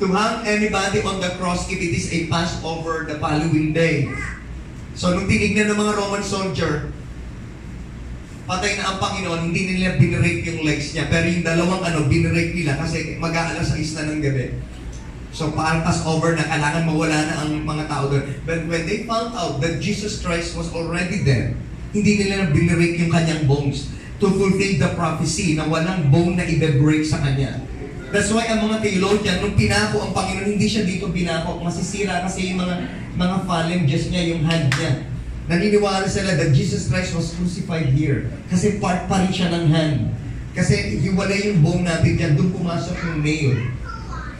to 0.00 0.06
hang 0.08 0.44
anybody 0.44 1.00
on 1.04 1.20
the 1.20 1.32
cross 1.40 1.68
if 1.68 1.80
it 1.80 1.92
is 1.92 2.12
a 2.12 2.28
Passover 2.32 3.04
the 3.08 3.16
following 3.20 3.72
day. 3.72 4.08
So 4.94 5.10
nung 5.10 5.26
tinignan 5.26 5.74
ng 5.74 5.78
mga 5.78 5.92
Roman 5.98 6.22
soldier, 6.22 6.94
patay 8.46 8.78
na 8.78 8.94
ang 8.94 8.98
Panginoon, 9.02 9.50
hindi 9.50 9.74
nila 9.74 9.98
binrape 9.98 10.46
yung 10.46 10.62
legs 10.62 10.94
niya. 10.94 11.10
Pero 11.10 11.26
yung 11.26 11.42
dalawang 11.42 11.82
ano, 11.82 12.06
binrape 12.06 12.54
nila 12.54 12.78
kasi 12.78 13.18
mag-aalas 13.18 13.74
sa 13.74 13.76
isla 13.76 14.06
ng 14.06 14.22
gabi. 14.22 14.54
So 15.34 15.50
parang 15.50 15.82
Passover 15.82 16.38
na 16.38 16.46
kailangan 16.46 16.86
mawala 16.86 17.18
na 17.26 17.34
ang 17.42 17.50
mga 17.66 17.90
tao 17.90 18.06
doon. 18.06 18.22
But 18.46 18.70
when 18.70 18.86
they 18.86 19.02
found 19.02 19.34
out 19.34 19.58
that 19.66 19.82
Jesus 19.82 20.22
Christ 20.22 20.54
was 20.54 20.70
already 20.70 21.26
dead, 21.26 21.58
hindi 21.90 22.22
nila 22.22 22.46
na 22.46 22.54
binrape 22.54 23.02
yung 23.02 23.10
kanyang 23.10 23.50
bones 23.50 23.90
to 24.22 24.30
fulfill 24.30 24.74
the 24.78 24.90
prophecy 24.94 25.58
na 25.58 25.66
walang 25.66 26.06
bone 26.14 26.38
na 26.38 26.46
i-break 26.46 27.02
sa 27.02 27.18
kanya. 27.18 27.58
That's 28.14 28.30
why 28.30 28.46
ang 28.46 28.62
mga 28.70 28.78
theologian, 28.78 29.42
nung 29.42 29.58
pinako 29.58 30.06
ang 30.06 30.14
Panginoon, 30.14 30.54
hindi 30.54 30.70
siya 30.70 30.86
dito 30.86 31.10
binako. 31.10 31.58
Masisira 31.58 32.22
kasi 32.22 32.54
yung 32.54 32.62
mga 32.62 33.02
mga 33.14 33.36
phalanges 33.46 34.10
niya, 34.10 34.34
yung 34.34 34.42
hand 34.46 34.68
niya. 34.74 34.92
Naniniwala 35.44 36.08
sila 36.08 36.34
that 36.34 36.50
Jesus 36.56 36.88
Christ 36.88 37.12
was 37.12 37.36
crucified 37.36 37.92
here. 37.92 38.32
Kasi 38.48 38.80
part 38.80 39.06
pa 39.06 39.22
rin 39.22 39.32
siya 39.32 39.52
ng 39.52 39.66
hand. 39.68 39.96
Kasi 40.54 41.02
hiwalay 41.02 41.50
yung 41.52 41.60
bone 41.60 41.84
natin 41.84 42.14
dyan, 42.14 42.32
doon 42.38 42.50
pumasok 42.54 42.96
yung 43.10 43.20
nail. 43.20 43.54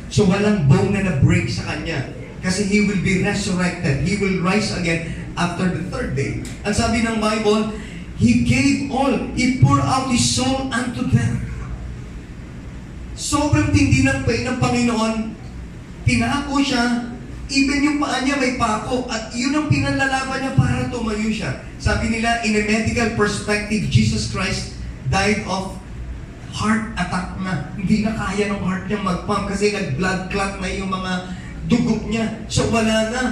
So 0.09 0.25
walang 0.31 0.71
bone 0.71 0.95
na 0.95 1.03
na-break 1.05 1.51
sa 1.51 1.67
kanya. 1.75 2.09
Kasi 2.41 2.69
he 2.69 2.87
will 2.87 3.03
be 3.03 3.25
resurrected. 3.25 4.05
He 4.07 4.21
will 4.21 4.41
rise 4.45 4.71
again 4.77 5.11
after 5.35 5.67
the 5.67 5.83
third 5.91 6.15
day. 6.15 6.41
Ang 6.63 6.75
sabi 6.75 7.03
ng 7.03 7.19
Bible, 7.19 7.75
He 8.15 8.47
gave 8.47 8.95
all. 8.95 9.11
He 9.35 9.59
poured 9.59 9.83
out 9.83 10.07
His 10.07 10.23
soul 10.23 10.71
unto 10.71 11.03
them. 11.11 11.51
Sobrang 13.19 13.75
tindi 13.75 14.07
ng 14.07 14.23
pain 14.23 14.47
ng 14.47 14.59
Panginoon. 14.63 15.15
Tinako 16.07 16.63
siya. 16.63 17.14
Even 17.53 17.79
yung 17.85 17.99
paa 18.01 18.25
niya 18.25 18.41
may 18.41 18.57
pako. 18.57 19.05
At 19.11 19.33
yun 19.37 19.53
ang 19.53 19.69
pinalalaban 19.69 20.41
niya 20.41 20.53
para 20.57 20.89
tumayo 20.89 21.29
siya. 21.29 21.61
Sabi 21.77 22.09
nila, 22.09 22.41
in 22.49 22.57
a 22.57 22.63
medical 22.65 23.13
perspective, 23.19 23.89
Jesus 23.93 24.33
Christ 24.33 24.73
died 25.13 25.45
of 25.45 25.77
heart 26.55 26.95
attack 26.97 27.37
na. 27.43 27.69
Hindi 27.75 28.07
na 28.07 28.15
kaya 28.15 28.49
ng 28.49 28.63
heart 28.63 28.87
niya 28.89 29.03
mag-pump 29.03 29.51
kasi 29.51 29.75
nag-blood 29.75 30.31
clot 30.31 30.63
na 30.63 30.69
yung 30.71 30.89
mga 30.89 31.13
dugo 31.67 32.01
niya. 32.09 32.47
So 32.49 32.71
wala 32.73 33.13
na. 33.13 33.23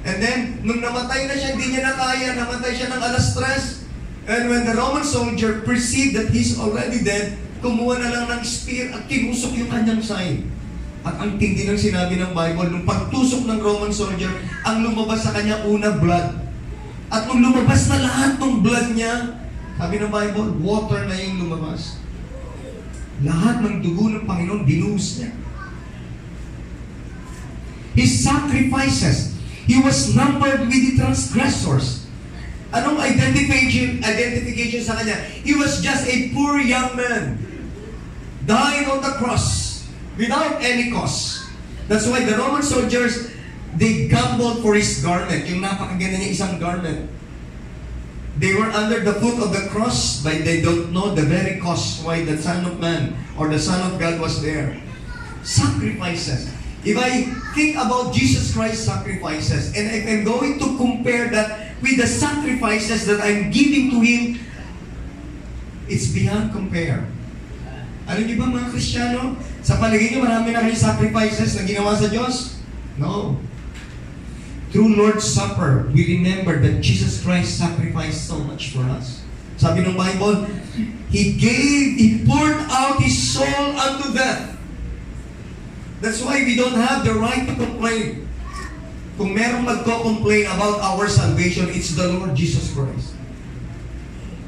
And 0.00 0.16
then, 0.16 0.38
nung 0.64 0.80
namatay 0.80 1.28
na 1.28 1.36
siya, 1.36 1.56
hindi 1.56 1.76
niya 1.76 1.90
na 1.90 1.94
kaya. 1.96 2.36
Namatay 2.36 2.72
siya 2.72 2.88
ng 2.92 3.00
alas 3.00 3.36
stress. 3.36 3.84
And 4.30 4.46
when 4.46 4.62
the 4.68 4.76
Roman 4.76 5.02
soldier 5.02 5.64
perceived 5.66 6.14
that 6.14 6.30
he's 6.30 6.54
already 6.56 7.02
dead, 7.02 7.34
kumuha 7.60 8.00
na 8.00 8.08
lang 8.08 8.24
ng 8.38 8.42
spear 8.46 8.88
at 8.94 9.04
tinusok 9.10 9.52
yung 9.58 9.70
kanyang 9.72 10.00
sign. 10.00 10.48
At 11.00 11.16
ang 11.16 11.40
tindi 11.40 11.64
ng 11.64 11.80
sinabi 11.80 12.20
ng 12.20 12.36
Bible, 12.36 12.68
nung 12.68 12.84
pagtusok 12.84 13.48
ng 13.48 13.60
Roman 13.64 13.92
soldier, 13.92 14.28
ang 14.68 14.84
lumabas 14.84 15.24
sa 15.24 15.32
kanya 15.32 15.64
una 15.64 15.96
blood. 15.96 16.36
At 17.08 17.24
nung 17.24 17.40
lumabas 17.40 17.88
na 17.88 18.04
lahat 18.04 18.36
ng 18.36 18.60
blood 18.60 18.92
niya, 18.92 19.40
sabi 19.80 19.96
ng 19.96 20.12
Bible, 20.12 20.60
water 20.60 21.08
na 21.08 21.16
yung 21.16 21.48
lumabas. 21.48 21.96
Lahat 23.24 23.64
ng 23.64 23.80
dugo 23.80 24.12
ng 24.12 24.28
Panginoon, 24.28 24.68
binuhos 24.68 25.24
niya. 25.24 25.32
His 27.96 28.20
sacrifices, 28.20 29.40
He 29.70 29.78
was 29.78 30.18
numbered 30.18 30.66
with 30.66 30.82
the 30.82 30.98
transgressors. 30.98 32.10
Anong 32.74 32.98
identification, 32.98 34.02
identification 34.02 34.82
sa 34.82 34.98
kanya? 34.98 35.14
He 35.46 35.54
was 35.54 35.78
just 35.78 36.10
a 36.10 36.34
poor 36.34 36.58
young 36.58 36.98
man. 36.98 37.38
Dying 38.50 38.90
on 38.90 38.98
the 38.98 39.14
cross 39.14 39.59
without 40.16 40.62
any 40.62 40.90
cause. 40.90 41.46
That's 41.88 42.06
why 42.06 42.24
the 42.24 42.38
Roman 42.38 42.62
soldiers, 42.62 43.34
they 43.74 44.06
gambled 44.06 44.62
for 44.62 44.74
his 44.74 45.02
garment. 45.02 45.46
Yung 45.50 45.62
napakaganda 45.62 46.22
niya 46.22 46.30
isang 46.30 46.62
garment. 46.62 47.10
They 48.40 48.54
were 48.54 48.70
under 48.72 49.04
the 49.04 49.18
foot 49.20 49.36
of 49.42 49.52
the 49.52 49.68
cross, 49.68 50.22
but 50.22 50.46
they 50.46 50.62
don't 50.62 50.94
know 50.94 51.12
the 51.12 51.26
very 51.26 51.60
cause 51.60 52.00
why 52.00 52.24
the 52.24 52.38
Son 52.38 52.64
of 52.64 52.80
Man 52.80 53.12
or 53.36 53.52
the 53.52 53.58
Son 53.58 53.82
of 53.84 53.98
God 54.00 54.16
was 54.16 54.40
there. 54.40 54.80
Sacrifices. 55.42 56.48
If 56.80 56.96
I 56.96 57.28
think 57.52 57.76
about 57.76 58.16
Jesus 58.16 58.56
Christ's 58.56 58.88
sacrifices, 58.88 59.76
and 59.76 59.92
if 59.92 60.08
I'm 60.08 60.24
going 60.24 60.56
to 60.56 60.78
compare 60.80 61.28
that 61.28 61.76
with 61.84 62.00
the 62.00 62.08
sacrifices 62.08 63.04
that 63.04 63.20
I'm 63.20 63.52
giving 63.52 63.92
to 63.92 64.00
Him, 64.00 64.40
it's 65.84 66.08
beyond 66.08 66.52
compare. 66.52 67.04
Alam 68.08 68.24
niyo 68.24 68.36
ba 68.40 68.48
mga 68.48 68.70
Kristiyano, 68.72 69.36
sa 69.60 69.76
paligid 69.76 70.16
niyo 70.16 70.24
marami 70.24 70.54
na 70.54 70.64
kayong 70.64 70.78
sacrifices 70.78 71.56
na 71.58 71.66
ginawa 71.68 71.92
sa 71.98 72.08
Diyos? 72.08 72.60
No. 72.96 73.36
Through 74.70 74.94
Lord's 74.94 75.26
Supper, 75.26 75.90
we 75.90 76.20
remember 76.20 76.62
that 76.62 76.78
Jesus 76.78 77.20
Christ 77.20 77.58
sacrificed 77.58 78.30
so 78.30 78.38
much 78.46 78.70
for 78.70 78.86
us. 78.86 79.26
Sabi 79.58 79.82
ng 79.84 79.98
Bible, 79.98 80.46
He 81.10 81.36
gave, 81.36 81.98
He 81.98 82.22
poured 82.22 82.64
out 82.70 83.02
His 83.02 83.18
soul 83.18 83.76
unto 83.76 84.14
death. 84.14 84.56
That's 86.00 86.22
why 86.24 86.40
we 86.46 86.56
don't 86.56 86.78
have 86.78 87.04
the 87.04 87.12
right 87.12 87.44
to 87.44 87.54
complain. 87.58 88.24
Kung 89.20 89.36
merong 89.36 89.68
magko-complain 89.68 90.48
about 90.48 90.80
our 90.80 91.04
salvation, 91.12 91.68
it's 91.76 91.92
the 91.92 92.08
Lord 92.08 92.32
Jesus 92.32 92.72
Christ. 92.72 93.12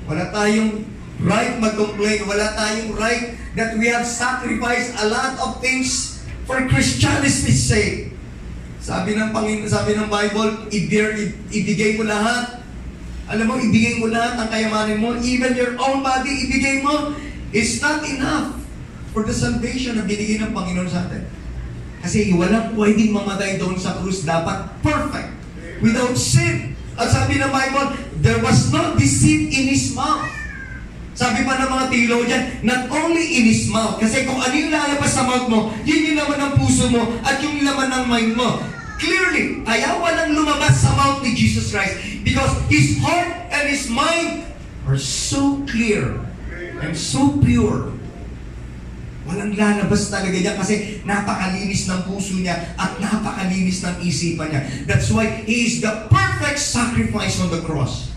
Wala 0.08 0.32
tayong 0.32 0.88
right 1.22 1.58
mag-complain. 1.58 2.26
Wala 2.26 2.54
tayong 2.58 2.98
right 2.98 3.38
that 3.54 3.78
we 3.78 3.88
have 3.90 4.06
sacrificed 4.06 4.94
a 4.98 5.06
lot 5.08 5.38
of 5.38 5.62
things 5.62 6.20
for 6.44 6.58
Christianity's 6.66 7.62
sake. 7.62 8.10
Sabi 8.82 9.14
ng 9.14 9.30
Panginoon, 9.30 9.70
sabi 9.70 9.94
ng 9.94 10.10
Bible, 10.10 10.66
ibigay, 10.74 11.94
mo 11.94 12.02
lahat. 12.02 12.66
Alam 13.30 13.46
mo, 13.46 13.54
ibigay 13.54 14.02
mo 14.02 14.10
lahat 14.10 14.42
ang 14.42 14.48
kayamanin 14.50 14.98
mo. 14.98 15.14
Even 15.22 15.54
your 15.54 15.78
own 15.78 16.02
body, 16.02 16.50
ibigay 16.50 16.82
mo. 16.82 17.14
It's 17.54 17.78
not 17.78 18.02
enough 18.02 18.58
for 19.14 19.22
the 19.22 19.30
salvation 19.30 20.02
na 20.02 20.02
binigay 20.02 20.42
ng 20.42 20.50
Panginoon 20.50 20.90
sa 20.90 21.06
atin. 21.06 21.22
Kasi 22.02 22.34
walang 22.34 22.74
pwedeng 22.74 23.14
mamatay 23.14 23.62
doon 23.62 23.78
sa 23.78 24.02
krus. 24.02 24.26
Dapat 24.26 24.82
perfect. 24.82 25.30
Without 25.78 26.18
sin. 26.18 26.74
At 26.98 27.14
sabi 27.14 27.38
ng 27.38 27.54
Bible, 27.54 27.94
there 28.18 28.42
was 28.42 28.74
no 28.74 28.98
deceit 28.98 29.54
in 29.54 29.70
His 29.70 29.94
mouth. 29.94 30.41
Sabi 31.22 31.46
pa 31.46 31.54
ng 31.54 31.70
mga 31.70 31.86
theologian, 31.86 32.42
not 32.66 32.90
only 32.90 33.22
in 33.38 33.46
His 33.46 33.70
mouth. 33.70 34.02
Kasi 34.02 34.26
kung 34.26 34.42
ano 34.42 34.50
yung 34.50 34.74
lalabas 34.74 35.14
sa 35.14 35.22
mouth 35.22 35.46
mo, 35.46 35.70
yun 35.86 36.10
yung 36.10 36.18
laman 36.18 36.50
ng 36.50 36.52
puso 36.58 36.90
mo 36.90 37.14
at 37.22 37.38
yung 37.38 37.62
laman 37.62 37.94
ng 37.94 38.04
mind 38.10 38.32
mo. 38.34 38.58
Clearly, 38.98 39.62
kaya 39.62 40.02
walang 40.02 40.34
lumabas 40.34 40.82
sa 40.82 40.90
mouth 40.98 41.22
ni 41.22 41.30
Jesus 41.38 41.70
Christ 41.70 42.26
because 42.26 42.50
His 42.66 42.98
heart 42.98 43.30
and 43.54 43.70
His 43.70 43.86
mind 43.86 44.50
are 44.90 44.98
so 44.98 45.62
clear 45.70 46.18
and 46.82 46.98
so 46.98 47.38
pure. 47.38 47.94
Walang 49.22 49.54
lalabas 49.54 50.10
talaga 50.10 50.34
niya 50.34 50.58
kasi 50.58 51.06
napakalinis 51.06 51.86
ng 51.86 52.02
puso 52.02 52.34
niya 52.34 52.74
at 52.74 52.98
napakalinis 52.98 53.78
ng 53.86 54.02
isipan 54.02 54.50
niya. 54.50 54.66
That's 54.90 55.06
why 55.14 55.30
He 55.46 55.70
is 55.70 55.78
the 55.86 56.10
perfect 56.10 56.58
sacrifice 56.58 57.38
on 57.38 57.54
the 57.54 57.62
cross. 57.62 58.11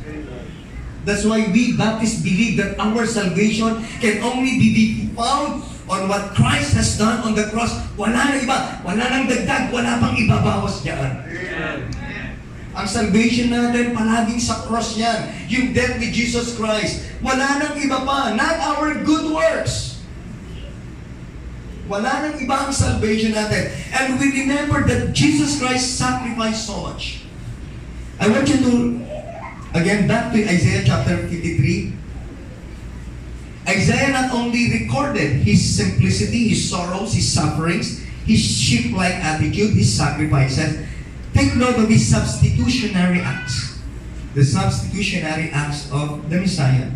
That's 1.05 1.23
why 1.23 1.45
we 1.53 1.77
Baptists 1.77 2.25
believe 2.25 2.57
that 2.57 2.81
our 2.81 3.05
salvation 3.05 3.85
can 4.01 4.25
only 4.25 4.57
be 4.57 5.07
found 5.13 5.61
on 5.85 6.09
what 6.09 6.33
Christ 6.33 6.73
has 6.73 6.97
done 6.97 7.21
on 7.21 7.37
the 7.37 7.45
cross. 7.53 7.77
Wala 7.93 8.33
na 8.33 8.41
iba. 8.41 8.57
Wala 8.81 9.03
nang 9.05 9.29
dagdag. 9.29 9.69
Wala 9.69 10.01
pang 10.01 10.17
ibabawas 10.17 10.81
diyan. 10.81 11.11
Ang 12.75 12.87
salvation 12.89 13.53
natin 13.53 13.95
palaging 13.95 14.41
sa 14.41 14.65
cross 14.65 14.97
yan. 14.97 15.31
Yung 15.47 15.71
death 15.71 15.95
ni 16.01 16.09
Jesus 16.09 16.57
Christ. 16.57 17.05
Wala 17.21 17.61
nang 17.61 17.77
iba 17.77 18.01
pa. 18.03 18.33
Not 18.33 18.57
our 18.75 18.99
good 19.05 19.29
works. 19.29 20.01
Wala 21.85 22.25
nang 22.25 22.35
iba 22.41 22.65
ang 22.65 22.73
salvation 22.73 23.37
natin. 23.37 23.69
And 23.93 24.17
we 24.17 24.33
remember 24.41 24.81
that 24.89 25.13
Jesus 25.13 25.61
Christ 25.61 26.01
sacrificed 26.01 26.65
so 26.65 26.81
much. 26.81 27.21
I 28.17 28.25
want 28.25 28.49
you 28.49 28.57
to, 28.57 28.73
again, 29.75 30.07
back 30.07 30.31
to 30.31 30.39
Isaiah 30.39 30.83
chapter 30.87 31.27
53. 31.27 31.93
Isaiah 33.67 34.11
not 34.13 34.31
only 34.31 34.71
recorded 34.71 35.43
his 35.43 35.59
simplicity, 35.59 36.49
his 36.49 36.69
sorrows, 36.69 37.13
his 37.13 37.27
sufferings, 37.27 38.01
his 38.23 38.39
sheep-like 38.39 39.15
attitude, 39.19 39.75
his 39.75 39.91
sacrifices. 39.91 40.85
Take 41.33 41.55
note 41.57 41.75
of 41.75 41.89
his 41.89 42.07
substitutionary 42.07 43.19
acts. 43.19 43.77
The 44.33 44.43
substitutionary 44.43 45.49
acts 45.51 45.91
of 45.91 46.29
the 46.29 46.39
Messiah. 46.39 46.89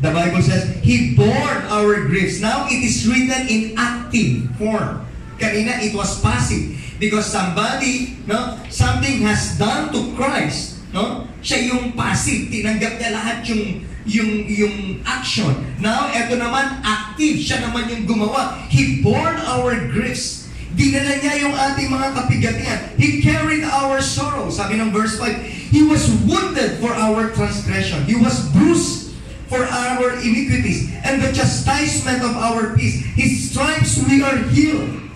The 0.00 0.10
Bible 0.10 0.42
says, 0.42 0.76
He 0.82 1.14
bore 1.14 1.52
our 1.68 2.06
griefs. 2.06 2.40
Now 2.40 2.66
it 2.70 2.80
is 2.80 3.06
written 3.06 3.48
in 3.48 3.74
active 3.76 4.54
form. 4.56 5.06
Kanina, 5.38 5.82
it 5.82 5.94
was 5.94 6.20
passive. 6.20 6.76
Because 7.00 7.26
somebody, 7.26 8.18
no, 8.26 8.60
something 8.68 9.24
has 9.24 9.58
done 9.58 9.92
to 9.92 10.14
Christ. 10.16 10.79
No? 10.90 11.26
Siya 11.38 11.70
yung 11.70 11.94
passive. 11.94 12.50
Tinanggap 12.50 12.98
niya 12.98 13.10
lahat 13.14 13.46
yung 13.46 13.86
yung 14.08 14.30
yung 14.48 14.76
action. 15.06 15.52
Now, 15.78 16.10
eto 16.10 16.34
naman, 16.34 16.82
active. 16.82 17.38
Siya 17.38 17.62
naman 17.62 17.86
yung 17.92 18.04
gumawa. 18.10 18.58
He 18.66 19.04
bore 19.04 19.38
our 19.46 19.76
griefs. 19.92 20.50
Dinala 20.74 21.18
niya 21.18 21.34
yung 21.46 21.54
ating 21.54 21.88
mga 21.90 22.08
kapigatian. 22.14 22.78
He 22.94 23.22
carried 23.22 23.66
our 23.66 23.98
sorrow. 24.02 24.48
Sabi 24.50 24.78
ng 24.78 24.94
verse 24.94 25.18
5, 25.18 25.34
He 25.70 25.82
was 25.86 26.10
wounded 26.26 26.78
for 26.82 26.94
our 26.94 27.30
transgression. 27.34 28.02
He 28.06 28.18
was 28.18 28.50
bruised 28.50 29.14
for 29.50 29.66
our 29.66 30.14
iniquities. 30.22 30.90
And 31.02 31.22
the 31.22 31.30
chastisement 31.34 32.22
of 32.22 32.34
our 32.38 32.74
peace. 32.78 33.02
His 33.18 33.50
stripes 33.50 33.98
we 34.06 34.22
are 34.22 34.38
healed. 34.50 35.10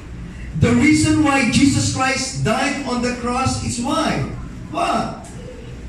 The 0.58 0.74
reason 0.74 1.22
why 1.22 1.50
Jesus 1.50 1.94
Christ 1.94 2.46
died 2.46 2.86
on 2.86 3.02
the 3.02 3.14
cross 3.18 3.62
is 3.66 3.82
why? 3.82 4.22
What? 4.70 5.23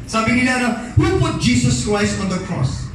Sabi 0.08 0.38
nila 0.38 0.54
na, 0.62 0.70
who 0.94 1.20
put 1.20 1.42
Jesus 1.42 1.86
Christ 1.86 2.22
on 2.22 2.30
the 2.30 2.40
cross? 2.46 2.86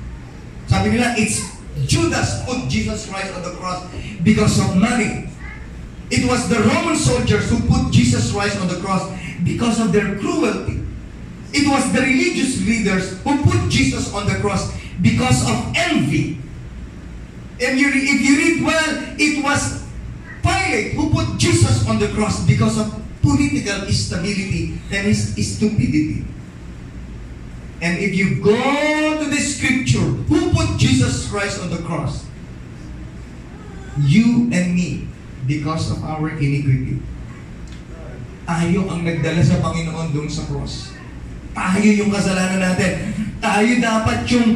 Sabi 0.66 0.90
nila, 0.94 1.14
it's 1.18 1.58
Judas 1.86 2.44
put 2.46 2.68
Jesus 2.68 3.08
Christ 3.08 3.34
on 3.34 3.42
the 3.42 3.54
cross 3.58 3.86
because 4.22 4.58
of 4.60 4.76
money. 4.76 5.28
It 6.10 6.26
was 6.26 6.48
the 6.48 6.58
Roman 6.58 6.96
soldiers 6.96 7.50
who 7.50 7.58
put 7.66 7.92
Jesus 7.92 8.32
Christ 8.32 8.58
on 8.58 8.68
the 8.68 8.78
cross 8.82 9.06
because 9.44 9.80
of 9.80 9.92
their 9.92 10.18
cruelty. 10.18 10.82
It 11.52 11.66
was 11.66 11.82
the 11.92 12.02
religious 12.02 12.62
leaders 12.62 13.18
who 13.22 13.42
put 13.42 13.70
Jesus 13.70 14.12
on 14.14 14.26
the 14.26 14.38
cross 14.38 14.70
because 15.02 15.42
of 15.48 15.72
envy. 15.74 16.38
And 17.60 17.78
you, 17.78 17.90
if 17.90 18.18
you 18.22 18.34
read 18.38 18.64
well, 18.64 18.90
it 19.18 19.44
was 19.44 19.82
Pilate 20.42 20.94
who 20.94 21.10
put 21.10 21.38
Jesus 21.38 21.86
on 21.88 21.98
the 21.98 22.08
cross 22.08 22.44
because 22.46 22.78
of 22.78 22.90
political 23.20 23.84
instability 23.84 24.80
and 24.90 25.06
his 25.06 25.34
stupidity. 25.36 26.24
And 27.80 27.96
if 27.96 28.12
you 28.12 28.44
go 28.44 28.56
to 29.18 29.26
the 29.26 29.40
scripture, 29.40 30.04
who 30.28 30.52
put 30.52 30.76
Jesus 30.76 31.28
Christ 31.32 31.64
on 31.64 31.72
the 31.72 31.80
cross? 31.80 32.28
You 34.00 34.52
and 34.52 34.76
me, 34.76 35.08
because 35.48 35.90
of 35.90 36.04
our 36.04 36.28
iniquity. 36.36 37.00
Tayo 38.44 38.84
ang 38.90 39.06
nagdala 39.06 39.40
sa 39.40 39.62
Panginoon 39.64 40.12
doon 40.12 40.28
sa 40.28 40.44
cross. 40.44 40.92
Tayo 41.56 41.88
yung 41.88 42.12
kasalanan 42.12 42.60
natin. 42.60 42.92
Tayo 43.40 43.70
dapat 43.80 44.28
yung 44.28 44.48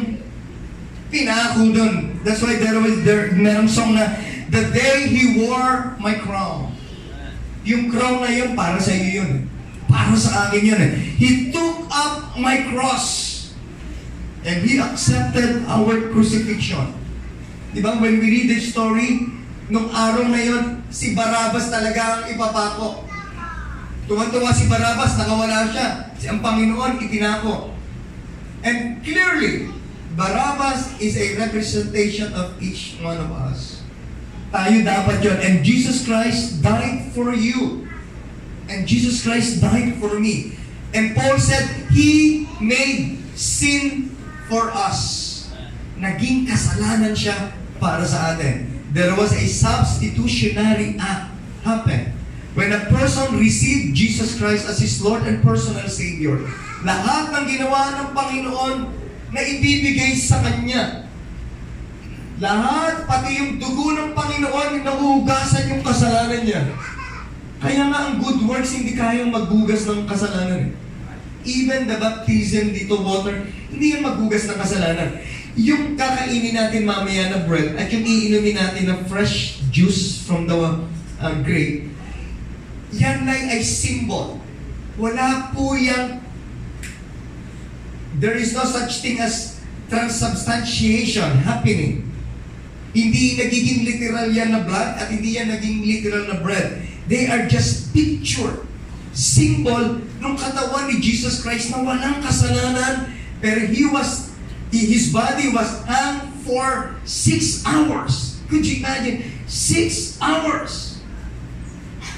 pinako 1.09 1.73
doon. 1.73 1.93
That's 2.21 2.41
why 2.45 2.61
there 2.61 2.77
was 2.77 3.01
there 3.01 3.33
merong 3.33 3.69
song 3.69 3.97
na 3.97 4.05
The 4.49 4.69
day 4.69 5.09
He 5.09 5.41
wore 5.41 5.97
my 5.97 6.15
crown. 6.21 6.71
Yung 7.65 7.89
crown 7.89 8.21
na 8.21 8.29
yun, 8.29 8.53
para 8.53 8.77
sa 8.77 8.93
iyo 8.93 9.25
yun. 9.25 9.49
Para 9.85 10.15
sa 10.17 10.49
akin 10.49 10.61
yun. 10.65 10.79
eh. 10.81 10.91
He 11.15 11.49
took 11.49 11.85
up 11.89 12.33
my 12.37 12.65
cross. 12.73 13.33
And 14.45 14.61
He 14.61 14.77
accepted 14.77 15.65
our 15.65 16.13
crucifixion. 16.13 16.93
Di 17.73 17.81
ba, 17.81 17.97
when 17.97 18.21
we 18.21 18.27
read 18.29 18.47
the 18.47 18.61
story, 18.61 19.25
nung 19.67 19.89
araw 19.89 20.29
na 20.29 20.37
yun, 20.39 20.65
si 20.87 21.17
Barabas 21.17 21.73
talaga 21.73 22.21
ang 22.21 22.29
ipapako. 22.29 23.03
Tuwan-tuwa 24.05 24.53
si 24.53 24.69
Barabas, 24.69 25.17
nakawala 25.17 25.65
siya. 25.73 26.13
Si 26.15 26.29
ang 26.29 26.39
Panginoon, 26.45 27.01
itinako. 27.01 27.73
And 28.61 29.01
clearly, 29.01 29.73
Barabbas 30.13 30.95
is 31.01 31.17
a 31.17 31.35
representation 31.41 32.31
of 32.37 32.55
each 32.61 33.01
one 33.01 33.17
of 33.17 33.33
us. 33.49 33.81
Tayo 34.53 34.85
dapat 34.85 35.19
yun. 35.25 35.37
And 35.41 35.55
Jesus 35.65 36.05
Christ 36.05 36.61
died 36.61 37.11
for 37.11 37.33
you. 37.33 37.84
And 38.69 38.89
Jesus 38.89 39.21
Christ 39.21 39.61
died 39.61 39.97
for 40.01 40.19
me. 40.19 40.57
And 40.95 41.13
Paul 41.13 41.37
said, 41.37 41.67
He 41.91 42.47
made 42.57 43.21
sin 43.37 44.15
for 44.47 44.71
us. 44.71 45.33
Naging 45.99 46.49
kasalanan 46.49 47.13
siya 47.13 47.53
para 47.77 48.03
sa 48.07 48.35
atin. 48.35 48.67
There 48.95 49.11
was 49.13 49.35
a 49.35 49.45
substitutionary 49.45 50.95
act 50.95 51.35
happen. 51.67 52.15
When 52.55 52.71
a 52.71 52.87
person 52.87 53.35
received 53.35 53.91
Jesus 53.91 54.39
Christ 54.39 54.71
as 54.71 54.79
his 54.79 55.03
Lord 55.03 55.27
and 55.27 55.43
personal 55.43 55.83
Savior, 55.91 56.39
lahat 56.87 57.35
ng 57.35 57.45
ginawa 57.51 57.99
ng 57.99 58.07
Panginoon 58.15 58.75
na 59.35 59.41
ibibigay 59.43 60.15
sa 60.15 60.39
Kanya. 60.39 61.03
Lahat, 62.39 63.03
pati 63.03 63.43
yung 63.43 63.59
dugo 63.59 63.91
ng 63.91 64.15
Panginoon, 64.15 64.87
nahuhugasan 64.87 65.75
yung 65.75 65.83
kasalanan 65.83 66.47
niya. 66.47 66.63
Kaya 67.59 67.87
nga 67.91 67.99
ang 68.11 68.19
good 68.19 68.43
works 68.43 68.75
hindi 68.75 68.93
kayang 68.95 69.31
maghugas 69.31 69.87
ng 69.87 70.03
kasalanan. 70.05 70.69
eh. 70.69 70.71
Even 71.45 71.85
the 71.85 71.97
baptism 72.01 72.73
dito, 72.73 72.99
water, 73.05 73.45
hindi 73.69 73.93
yan 73.93 74.01
maghugas 74.01 74.49
ng 74.49 74.57
kasalanan. 74.57 75.21
Yung 75.55 75.95
kakainin 75.95 76.57
natin 76.57 76.83
mamaya 76.83 77.31
na 77.31 77.45
bread 77.47 77.77
at 77.79 77.87
yung 77.93 78.03
iinumin 78.03 78.57
natin 78.59 78.91
na 78.91 78.97
fresh 79.07 79.63
juice 79.71 80.25
from 80.25 80.49
the 80.49 80.57
uh, 80.57 81.35
grape, 81.45 81.87
yan 82.91 83.23
ay 83.29 83.55
ay 83.55 83.61
symbol. 83.63 84.41
Wala 84.99 85.51
po 85.55 85.79
yung 85.79 86.19
there 88.19 88.35
is 88.35 88.55
no 88.55 88.63
such 88.63 89.03
thing 89.03 89.19
as 89.19 89.59
transubstantiation 89.87 91.43
happening. 91.43 92.03
Hindi 92.95 93.35
nagiging 93.35 93.83
literal 93.83 94.31
yan 94.31 94.55
na 94.55 94.63
blood 94.63 94.91
at 94.97 95.11
hindi 95.11 95.35
yan 95.35 95.51
naging 95.51 95.83
literal 95.83 96.23
na 96.31 96.39
bread. 96.39 96.79
They 97.05 97.29
are 97.29 97.45
just 97.45 97.93
picture, 97.93 98.65
symbol 99.13 100.01
ng 100.01 100.35
katawan 100.35 100.89
ni 100.89 100.97
Jesus 100.97 101.45
Christ 101.45 101.69
na 101.69 101.85
walang 101.85 102.19
kasalanan 102.25 103.13
pero 103.45 103.61
he 103.69 103.85
was 103.85 104.33
his 104.73 105.13
body 105.13 105.53
was 105.53 105.69
hung 105.85 106.33
for 106.43 106.97
six 107.05 107.63
hours. 107.63 108.41
Could 108.49 108.65
you 108.65 108.81
imagine? 108.81 109.31
Six 109.45 110.17
hours. 110.17 110.99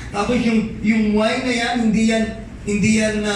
Tapos 0.10 0.39
yung 0.41 0.80
yung 0.82 1.13
wine 1.13 1.43
na 1.43 1.54
yan, 1.54 1.73
hindi 1.91 2.04
yan 2.15 2.26
hindi 2.63 3.04
yan 3.04 3.28
na 3.28 3.36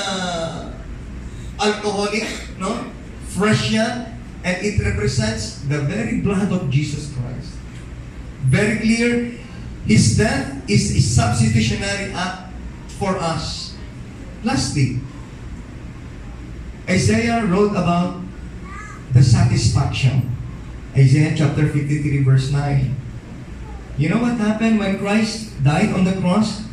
alcoholic, 1.59 2.27
no? 2.57 2.87
Fresh 3.35 3.75
yan. 3.75 4.07
And 4.41 4.57
it 4.65 4.81
represents 4.81 5.61
the 5.69 5.85
very 5.85 6.23
blood 6.25 6.49
of 6.49 6.73
Jesus 6.73 7.13
Christ. 7.13 7.53
Very 8.49 8.81
clear, 8.81 9.37
His 9.85 10.17
death 10.17 10.61
is 10.69 10.95
a 10.95 11.01
substitutionary 11.01 12.13
act 12.13 12.53
for 12.99 13.17
us. 13.17 13.75
Lastly, 14.43 15.01
Isaiah 16.89 17.45
wrote 17.45 17.71
about 17.71 18.21
the 19.13 19.23
satisfaction. 19.23 20.29
Isaiah 20.95 21.33
chapter 21.35 21.67
53 21.67 22.23
verse 22.23 22.51
9. 22.51 22.95
You 23.97 24.09
know 24.09 24.19
what 24.19 24.37
happened 24.37 24.79
when 24.79 24.99
Christ 24.99 25.63
died 25.63 25.93
on 25.93 26.03
the 26.05 26.13
cross? 26.19 26.63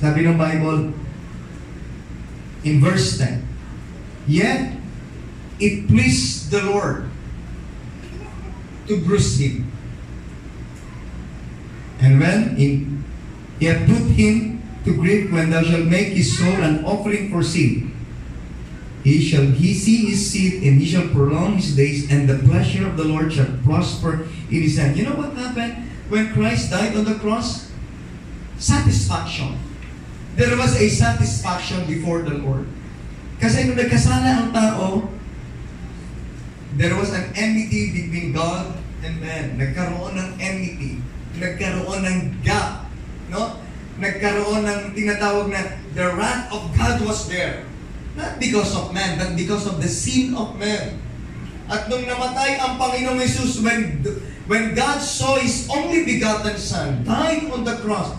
Sabi 0.00 0.24
ng 0.24 0.40
Bible, 0.40 0.96
in 2.64 2.80
verse 2.80 3.20
10, 3.20 3.44
Yet, 4.26 4.72
it 5.60 5.88
pleased 5.88 6.50
the 6.50 6.64
Lord 6.64 7.08
to 8.88 8.96
bruise 9.04 9.36
him. 9.38 9.69
And 12.00 12.18
when 12.18 12.56
in, 12.56 13.04
he 13.60 13.66
had 13.66 13.86
put 13.86 14.02
him 14.16 14.62
to 14.84 14.96
grief 14.96 15.30
when 15.32 15.50
thou 15.50 15.62
shalt 15.62 15.84
make 15.84 16.16
his 16.16 16.38
soul 16.38 16.56
an 16.64 16.84
offering 16.84 17.30
for 17.30 17.42
sin, 17.42 17.92
he 19.04 19.20
shall 19.20 19.44
he 19.44 19.72
see 19.72 20.12
his 20.12 20.20
seed 20.20 20.62
and 20.64 20.80
he 20.80 20.84
shall 20.84 21.08
prolong 21.08 21.56
his 21.56 21.76
days, 21.76 22.10
and 22.10 22.28
the 22.28 22.40
pleasure 22.44 22.86
of 22.86 22.96
the 22.96 23.04
Lord 23.04 23.32
shall 23.32 23.48
prosper 23.64 24.28
in 24.48 24.60
his 24.60 24.76
hand. 24.76 24.96
You 24.96 25.08
know 25.08 25.16
what 25.16 25.32
happened 25.36 25.88
when 26.08 26.32
Christ 26.32 26.70
died 26.70 26.96
on 26.96 27.04
the 27.04 27.16
cross? 27.16 27.72
Satisfaction. 28.58 29.56
There 30.36 30.56
was 30.56 30.76
a 30.76 30.88
satisfaction 30.88 31.86
before 31.88 32.22
the 32.22 32.36
Lord. 32.44 32.68
Kasi 33.40 33.64
nung 33.64 33.80
nagkasala 33.80 34.28
ang 34.36 34.52
tao, 34.52 35.08
there 36.76 36.92
was 36.92 37.12
an 37.16 37.32
enmity 37.32 37.92
between 37.92 38.36
God 38.36 38.76
and 39.00 39.16
man. 39.16 39.56
Nagkaroon 39.56 40.12
ng 40.12 40.30
enmity. 40.36 41.00
Nagkaroon 41.40 42.00
ng 42.04 42.18
gap. 42.44 42.86
No? 43.32 43.56
Nagkaroon 43.96 44.62
ng 44.68 44.80
tinatawag 44.92 45.48
na 45.48 45.80
the 45.96 46.06
wrath 46.14 46.52
of 46.52 46.68
God 46.76 47.00
was 47.02 47.26
there. 47.26 47.64
Not 48.14 48.36
because 48.36 48.76
of 48.76 48.92
man, 48.92 49.16
but 49.16 49.32
because 49.34 49.64
of 49.64 49.80
the 49.80 49.88
sin 49.88 50.36
of 50.36 50.54
man. 50.60 51.00
At 51.70 51.88
nung 51.88 52.04
namatay 52.04 52.58
ang 52.58 52.76
Panginoong 52.76 53.22
Jesus, 53.22 53.62
when, 53.62 54.02
When 54.50 54.74
God 54.74 54.98
saw 54.98 55.38
His 55.38 55.70
only 55.70 56.02
begotten 56.02 56.58
Son 56.58 57.06
dying 57.06 57.54
on 57.54 57.62
the 57.62 57.78
cross, 57.86 58.18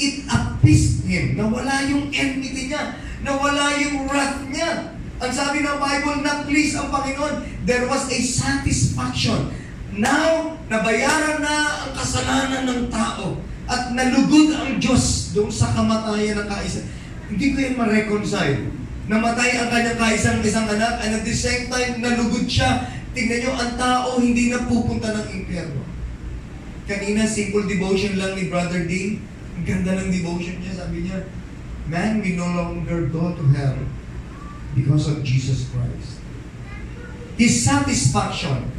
it 0.00 0.24
appeased 0.24 1.04
Him. 1.04 1.36
Nawala 1.36 1.84
yung 1.84 2.08
enmity 2.16 2.72
niya. 2.72 2.96
Nawala 3.20 3.76
yung 3.84 4.08
wrath 4.08 4.40
niya. 4.48 4.96
Ang 5.20 5.32
sabi 5.36 5.60
ng 5.60 5.76
Bible, 5.76 6.24
na-please 6.24 6.80
ang 6.80 6.88
Panginoon. 6.88 7.68
There 7.68 7.84
was 7.92 8.08
a 8.08 8.18
satisfaction. 8.24 9.52
Now, 9.96 10.56
nabayaran 10.68 11.40
na 11.40 11.88
ang 11.88 11.92
kasalanan 11.96 12.62
ng 12.68 12.82
tao 12.92 13.40
at 13.66 13.96
nalugod 13.96 14.52
ang 14.52 14.76
Diyos 14.76 15.32
doon 15.32 15.48
sa 15.48 15.72
kamatayan 15.72 16.44
ng 16.44 16.48
kaisa. 16.48 16.84
Hindi 17.32 17.56
ko 17.56 17.56
yan 17.64 17.74
ma-reconcile. 17.80 18.70
Namatay 19.06 19.56
ang 19.58 19.68
kanyang 19.72 19.98
kaisang 19.98 20.38
isang 20.44 20.68
anak 20.68 21.00
and 21.00 21.22
at 21.22 21.24
the 21.24 21.34
same 21.34 21.70
time, 21.72 21.98
nalugod 22.04 22.44
siya 22.46 22.96
Tingnan 23.16 23.48
nyo, 23.48 23.52
ang 23.56 23.72
tao 23.80 24.20
hindi 24.20 24.52
na 24.52 24.68
pupunta 24.68 25.08
ng 25.08 25.40
impyerno. 25.40 25.80
Kanina, 26.84 27.24
simple 27.24 27.64
devotion 27.64 28.20
lang 28.20 28.36
ni 28.36 28.52
Brother 28.52 28.84
Dean. 28.84 29.24
Ang 29.56 29.64
ganda 29.64 29.96
ng 29.96 30.12
devotion 30.12 30.60
niya. 30.60 30.84
Sabi 30.84 31.08
niya, 31.08 31.24
Man 31.88 32.20
we 32.20 32.36
no 32.36 32.44
longer 32.44 33.08
go 33.08 33.32
to 33.32 33.44
hell 33.56 33.80
because 34.76 35.08
of 35.08 35.24
Jesus 35.24 35.72
Christ. 35.72 36.20
His 37.40 37.64
satisfaction. 37.64 38.75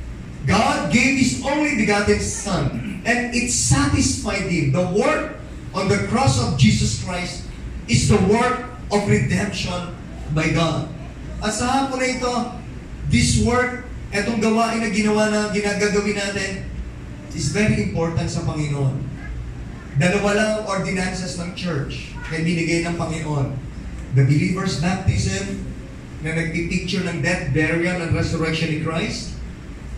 God 0.47 0.95
gave 0.95 1.19
His 1.19 1.43
only 1.43 1.75
begotten 1.75 2.23
Son 2.23 3.03
and 3.03 3.35
it 3.35 3.51
satisfied 3.51 4.47
Him. 4.47 4.71
The 4.71 4.87
work 4.95 5.37
on 5.75 5.91
the 5.91 6.07
cross 6.07 6.39
of 6.39 6.55
Jesus 6.55 7.03
Christ 7.03 7.43
is 7.91 8.07
the 8.07 8.19
work 8.31 8.65
of 8.89 9.03
redemption 9.05 9.91
by 10.31 10.49
God. 10.55 10.87
At 11.43 11.53
sa 11.53 11.67
hapon 11.67 11.99
na 11.99 12.07
ito, 12.07 12.33
this 13.11 13.43
work 13.43 13.85
etong 14.15 14.39
gawain 14.39 14.81
na 14.81 14.89
ginawa 14.89 15.29
na 15.29 15.51
ginagagawin 15.51 16.15
natin 16.15 16.65
is 17.35 17.53
very 17.53 17.91
important 17.91 18.31
sa 18.31 18.41
Panginoon. 18.47 18.97
Dalawa 20.01 20.29
lang 20.33 20.49
ang 20.57 20.63
ordinances 20.65 21.37
ng 21.37 21.53
church 21.53 22.17
na 22.33 22.41
binigay 22.41 22.81
ng 22.87 22.97
Panginoon. 22.97 23.53
The 24.17 24.25
believer's 24.25 24.81
baptism 24.81 25.61
na 26.25 26.33
nagpipicture 26.33 27.05
ng 27.05 27.21
death, 27.21 27.53
burial, 27.53 28.01
and 28.01 28.17
resurrection 28.17 28.73
ni 28.73 28.81
Christ. 28.81 29.36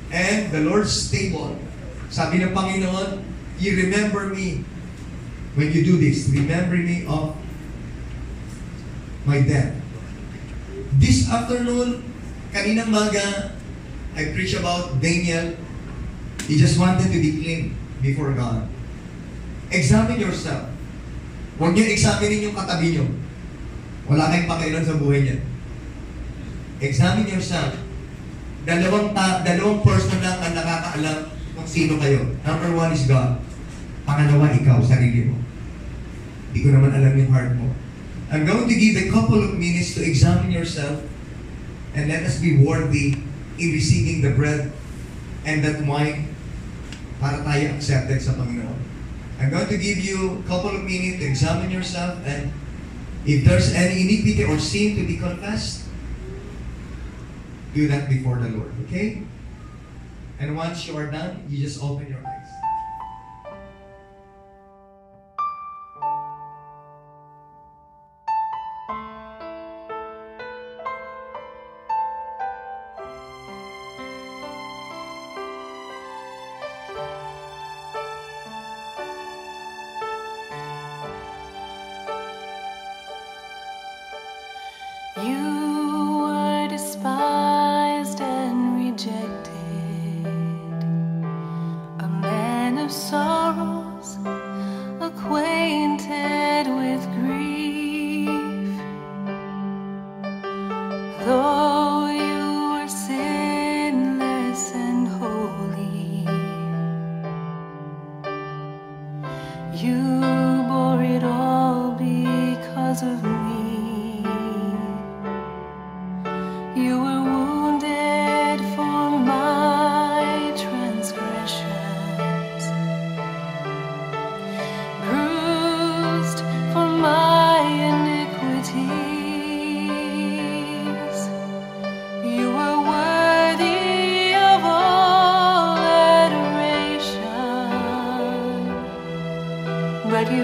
And 0.09 0.49
the 0.49 0.65
Lord's 0.65 1.09
table. 1.13 1.53
Sabi 2.09 2.41
ng 2.41 2.53
Panginoon, 2.53 3.21
you 3.61 3.77
remember 3.85 4.33
me 4.33 4.65
when 5.53 5.69
you 5.69 5.85
do 5.85 6.01
this. 6.01 6.25
Remember 6.33 6.77
me 6.77 7.05
of 7.05 7.37
my 9.29 9.45
death. 9.45 9.77
This 10.97 11.29
afternoon, 11.29 12.01
kaninang 12.49 12.89
maga, 12.89 13.53
I 14.17 14.33
preach 14.33 14.57
about 14.57 14.97
Daniel. 14.97 15.53
He 16.49 16.57
just 16.57 16.81
wanted 16.81 17.13
to 17.13 17.19
be 17.21 17.45
clean 17.45 17.77
before 18.01 18.33
God. 18.33 18.65
Examine 19.69 20.17
yourself. 20.17 20.65
Huwag 21.61 21.77
niyo 21.77 21.85
examine 21.93 22.41
yung 22.41 22.57
katabi 22.57 22.97
niyo. 22.97 23.05
Wala 24.09 24.33
kayong 24.33 24.49
pakailan 24.49 24.81
sa 24.81 24.97
buhay 24.97 25.21
niya. 25.27 25.37
Examine 26.81 27.29
yourself. 27.29 27.77
Dalawang, 28.67 29.15
ta 29.15 29.43
dalawang 29.43 29.79
person 29.83 30.19
lang 30.19 30.37
ang 30.43 30.53
nakakaalam 30.55 31.17
kung 31.55 31.67
sino 31.67 31.99
kayo. 31.99 32.23
Number 32.43 32.71
one 32.75 32.91
is 32.95 33.07
God. 33.07 33.39
Pangalawa, 34.03 34.51
ikaw, 34.55 34.79
sarili 34.83 35.31
mo. 35.31 35.37
Hindi 36.49 36.59
ko 36.65 36.69
naman 36.73 36.91
alam 36.95 37.13
yung 37.13 37.31
heart 37.31 37.53
mo. 37.55 37.67
I'm 38.29 38.45
going 38.45 38.69
to 38.69 38.77
give 38.77 38.95
a 38.97 39.09
couple 39.09 39.41
of 39.41 39.57
minutes 39.57 39.97
to 39.97 40.05
examine 40.05 40.53
yourself 40.53 41.01
and 41.97 42.09
let 42.09 42.21
us 42.21 42.37
be 42.37 42.61
worthy 42.61 43.17
in 43.57 43.67
receiving 43.73 44.21
the 44.21 44.37
bread 44.37 44.69
and 45.49 45.65
that 45.65 45.81
wine 45.83 46.29
para 47.17 47.41
tayo 47.41 47.73
accepted 47.73 48.21
sa 48.21 48.37
Panginoon. 48.37 48.77
I'm 49.41 49.49
going 49.49 49.67
to 49.71 49.79
give 49.81 49.97
you 49.97 50.39
a 50.39 50.45
couple 50.45 50.71
of 50.77 50.85
minutes 50.85 51.19
to 51.19 51.25
examine 51.25 51.73
yourself 51.73 52.21
and 52.27 52.53
if 53.25 53.43
there's 53.47 53.73
any 53.73 54.05
iniquity 54.05 54.45
or 54.45 54.61
sin 54.61 54.95
to 54.99 55.03
be 55.09 55.17
confessed, 55.17 55.88
do 57.73 57.88
that 57.88 58.10
before 58.10 58.38
the 58.38 58.49
Lord, 58.49 58.73
okay? 58.86 59.23
And 60.39 60.55
once 60.55 60.88
you 60.88 60.97
are 60.97 61.08
done, 61.08 61.45
you 61.47 61.58
just 61.58 61.84
open 61.84 62.08
your 62.08 62.19
eyes. 62.25 62.60
till 85.19 85.48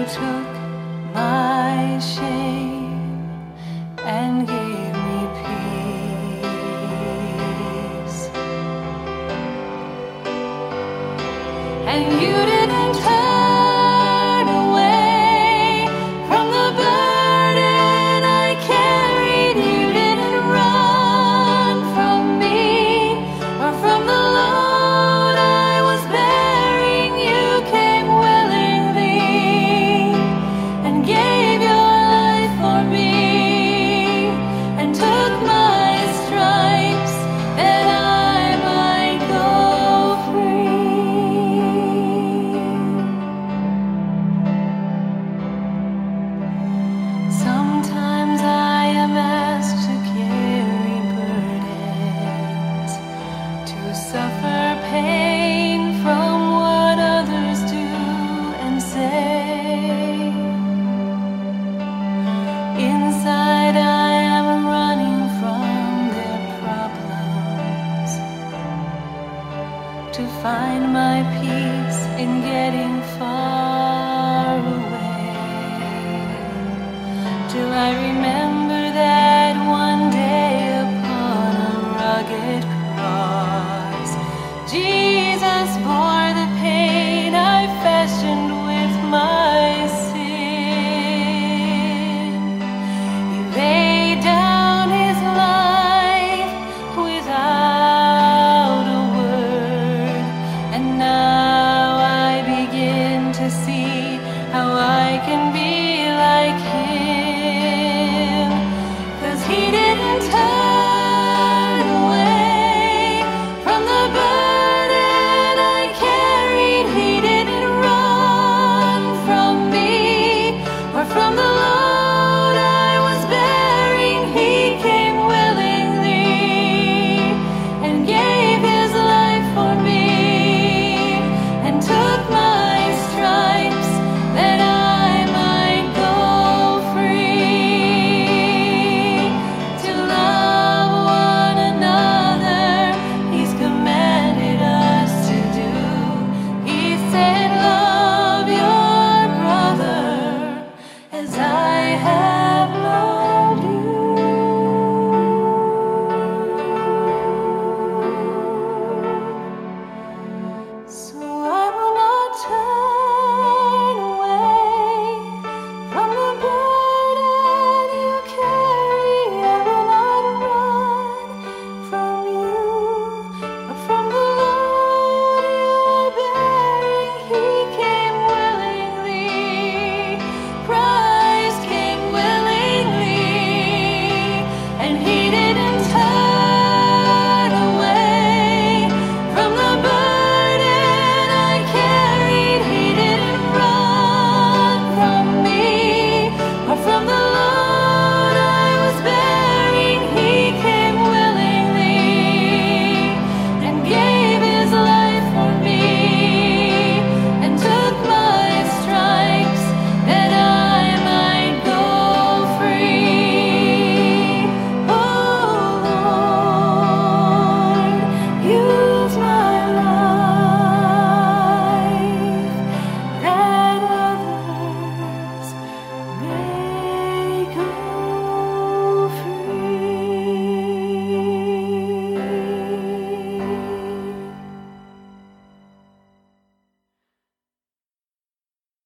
I 0.08 0.55